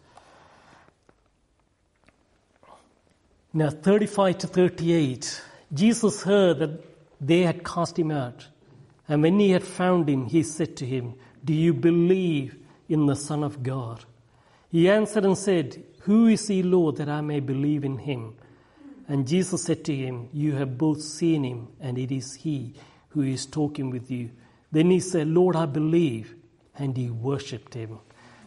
[3.53, 5.43] Now, 35 to 38,
[5.73, 6.85] Jesus heard that
[7.21, 8.47] they had cast him out.
[9.09, 11.15] And when he had found him, he said to him,
[11.45, 12.57] Do you believe
[12.89, 14.05] in the Son of God?
[14.71, 18.35] He answered and said, Who is he, Lord, that I may believe in him?
[19.09, 22.75] And Jesus said to him, You have both seen him, and it is he
[23.11, 24.31] who is talking with you.
[24.71, 26.35] Then he said, Lord, I believe.
[26.77, 27.99] And he worshipped him.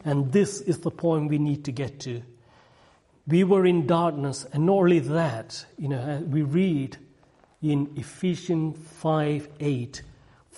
[0.06, 2.22] And this is the point we need to get to.
[3.28, 6.98] We were in darkness, and not only that, you know, uh, we read
[7.62, 10.02] in Ephesians 5 8,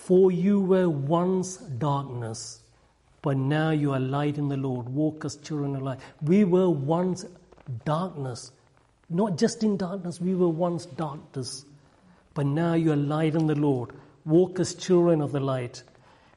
[0.04, 2.60] for you were once darkness,
[3.22, 4.86] but now you are light in the Lord.
[4.86, 5.98] Walk as children of light.
[6.20, 7.24] We were once
[7.86, 8.52] darkness,
[9.08, 11.64] not just in darkness, we were once darkness,
[12.34, 13.92] but now you are light in the Lord.
[14.26, 15.82] Walk as children of the light.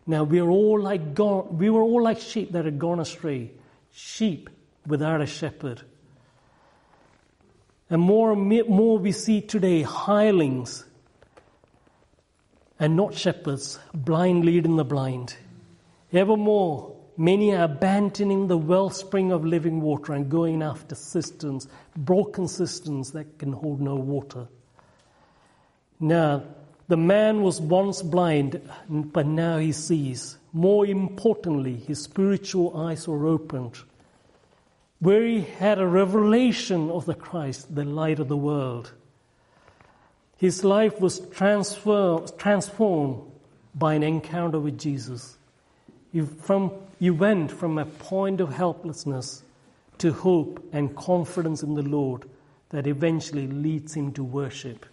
[0.06, 3.52] Now we are all like gone, we were all like sheep that had gone astray,
[3.92, 4.50] sheep
[4.86, 5.82] without a shepherd.
[7.90, 10.86] And more and more we see today hirelings
[12.80, 15.36] and not shepherds, blind leading the blind.
[16.14, 23.12] Evermore, many are abandoning the wellspring of living water and going after cisterns, broken cisterns
[23.12, 24.48] that can hold no water.
[26.00, 26.44] Now,
[26.88, 30.38] the man was once blind, but now he sees.
[30.54, 33.78] More importantly, his spiritual eyes were opened.
[35.00, 38.94] Where he had a revelation of the Christ, the light of the world.
[40.38, 43.24] His life was transfer, transformed
[43.74, 45.38] by an encounter with Jesus.
[46.12, 49.44] You, from, you went from a point of helplessness
[49.98, 52.30] to hope and confidence in the Lord
[52.70, 54.86] that eventually leads him to worship.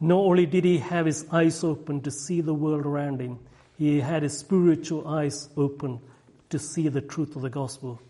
[0.00, 3.38] Not only did he have his eyes open to see the world around him,
[3.78, 6.00] he had his spiritual eyes open
[6.50, 8.00] to see the truth of the gospel.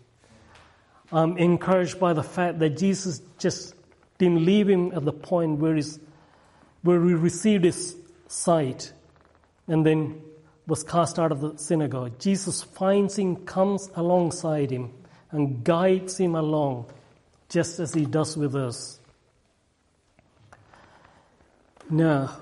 [1.11, 3.75] I'm encouraged by the fact that Jesus just
[4.17, 5.99] didn't leave him at the point where he's
[6.83, 7.95] where he received his
[8.27, 8.91] sight
[9.67, 10.21] and then
[10.67, 12.19] was cast out of the synagogue.
[12.19, 14.93] Jesus finds him, comes alongside him,
[15.31, 16.85] and guides him along,
[17.49, 18.99] just as he does with us.
[21.89, 22.37] Now,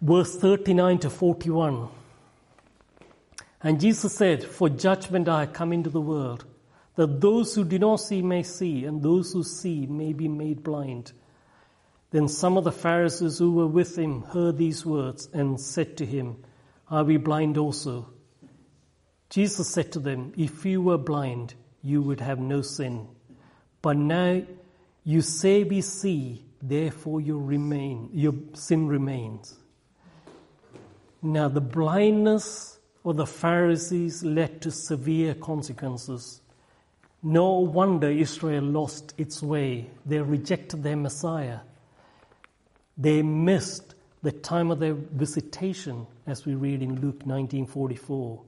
[0.00, 1.88] verse 39 to 41.
[3.62, 6.44] And Jesus said, For judgment I come into the world,
[6.96, 10.62] that those who do not see may see, and those who see may be made
[10.62, 11.12] blind.
[12.14, 16.06] Then some of the Pharisees who were with him heard these words and said to
[16.06, 16.44] him,
[16.88, 18.08] Are we blind also?
[19.30, 23.08] Jesus said to them, If you were blind, you would have no sin.
[23.82, 24.42] But now
[25.02, 29.58] you say we see, therefore you remain, your sin remains.
[31.20, 36.42] Now the blindness of the Pharisees led to severe consequences.
[37.24, 39.90] No wonder Israel lost its way.
[40.06, 41.58] They rejected their Messiah.
[42.96, 48.40] They missed the time of their visitation, as we read in Luke 19:44.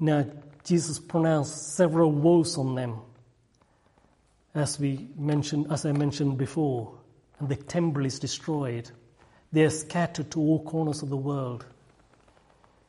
[0.00, 0.26] Now,
[0.64, 3.00] Jesus pronounced several woes on them,
[4.54, 6.94] as we mentioned, as I mentioned before,
[7.38, 8.90] and the temple is destroyed.
[9.52, 11.66] They are scattered to all corners of the world.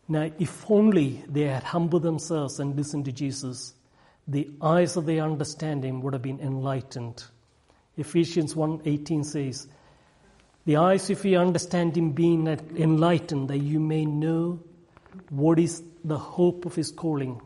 [0.08, 3.74] Now, if only they had humbled themselves and listened to Jesus,
[4.28, 7.24] the eyes of their understanding would have been enlightened.
[7.97, 9.68] Ephesians 1:18 says,
[10.66, 14.59] the eyes of your understanding being enlightened, that you may know
[15.30, 17.41] what is the hope of his calling,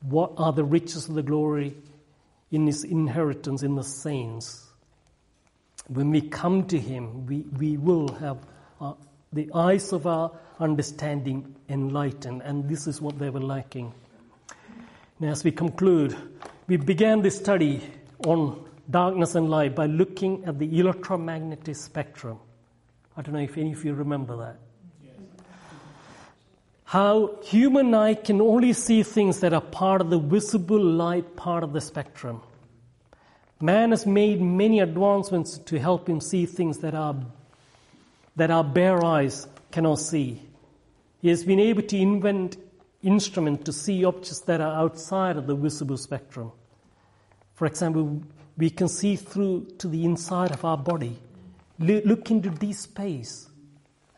[0.00, 1.74] what are the riches of the glory
[2.50, 4.64] in his inheritance in the saints.
[5.88, 8.38] When we come to him, we, we will have
[8.80, 8.94] uh,
[9.32, 13.92] the eyes of our understanding enlightened, and this is what they were lacking.
[15.20, 16.16] Now, as we conclude,
[16.66, 17.82] we began this study
[18.24, 22.38] on darkness and light by looking at the electromagnetic spectrum.
[23.16, 24.58] I don't know if any of you remember that.
[26.84, 31.64] How human eye can only see things that are part of the visible light part
[31.64, 32.40] of the spectrum.
[33.60, 37.16] Man has made many advancements to help him see things that are
[38.36, 40.42] that our bare eyes cannot see.
[41.22, 42.56] He has been able to invent
[43.02, 46.52] instruments to see objects that are outside of the visible spectrum.
[47.54, 48.22] For example,
[48.56, 51.18] we can see through to the inside of our body,
[51.78, 53.48] look into deep space,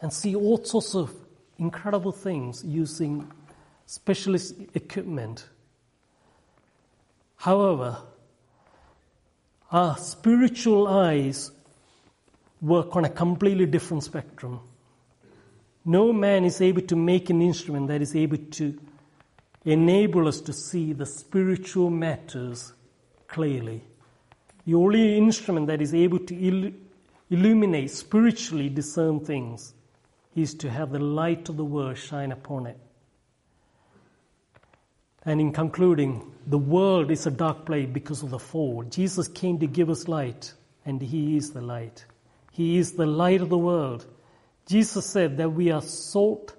[0.00, 1.12] and see all sorts of
[1.58, 3.30] incredible things using
[3.86, 5.48] specialist equipment.
[7.36, 7.98] However,
[9.72, 11.50] our spiritual eyes
[12.60, 14.60] work on a completely different spectrum.
[15.84, 18.78] No man is able to make an instrument that is able to
[19.64, 22.72] enable us to see the spiritual matters
[23.26, 23.82] clearly.
[24.68, 26.74] The only instrument that is able to il-
[27.30, 29.72] illuminate, spiritually discern things,
[30.36, 32.78] is to have the light of the word shine upon it.
[35.24, 38.82] And in concluding, the world is a dark place because of the fall.
[38.82, 40.52] Jesus came to give us light,
[40.84, 42.04] and He is the light.
[42.52, 44.04] He is the light of the world.
[44.66, 46.54] Jesus said that we are salt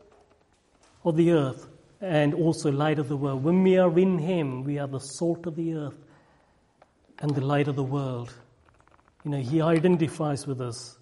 [1.05, 1.67] of the earth
[2.01, 3.43] and also light of the world.
[3.43, 6.05] When we are in Him, we are the salt of the earth
[7.21, 8.33] and the light of the world.
[9.23, 10.97] You know, he identifies with us.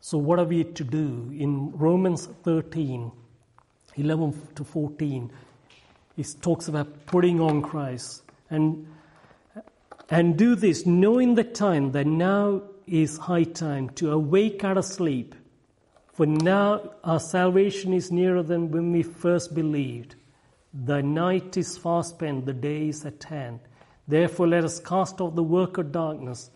[0.00, 1.30] So, what are we to do?
[1.36, 3.12] In Romans 13,
[3.96, 5.30] 11 to 14,
[6.16, 8.22] he talks about putting on Christ.
[8.50, 8.86] And,
[10.10, 14.84] and do this, knowing the time that now is high time to awake out of
[14.84, 15.34] sleep.
[16.12, 20.16] For now our salvation is nearer than when we first believed.
[20.74, 23.60] The night is far spent, the day is at hand.
[24.12, 26.50] Therefore, let us cast off the work of darkness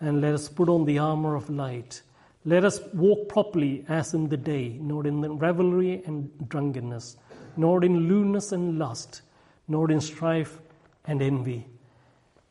[0.00, 2.02] and let us put on the armor of light.
[2.44, 7.16] Let us walk properly as in the day, not in revelry and drunkenness,
[7.56, 9.22] nor in lewdness and lust,
[9.68, 10.58] nor in strife
[11.04, 11.68] and envy,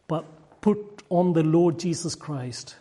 [0.07, 0.23] but
[0.61, 2.77] put on the Lord Jesus Christ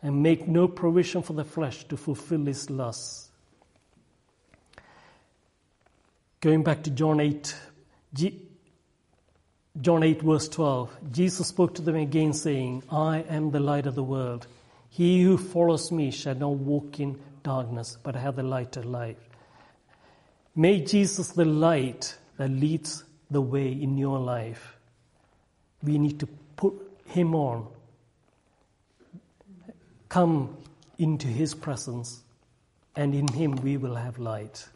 [0.00, 3.28] and make no provision for the flesh to fulfill its lusts.
[6.40, 7.56] Going back to John 8,
[8.14, 8.47] G-
[9.80, 13.94] John 8, verse 12, Jesus spoke to them again, saying, I am the light of
[13.94, 14.46] the world.
[14.90, 19.16] He who follows me shall not walk in darkness, but have the light of life.
[20.56, 24.76] Make Jesus the light that leads the way in your life.
[25.82, 26.26] We need to
[26.56, 26.74] put
[27.06, 27.68] him on
[30.08, 30.56] come
[30.98, 32.22] into His presence,
[32.96, 34.66] and in Him we will have light.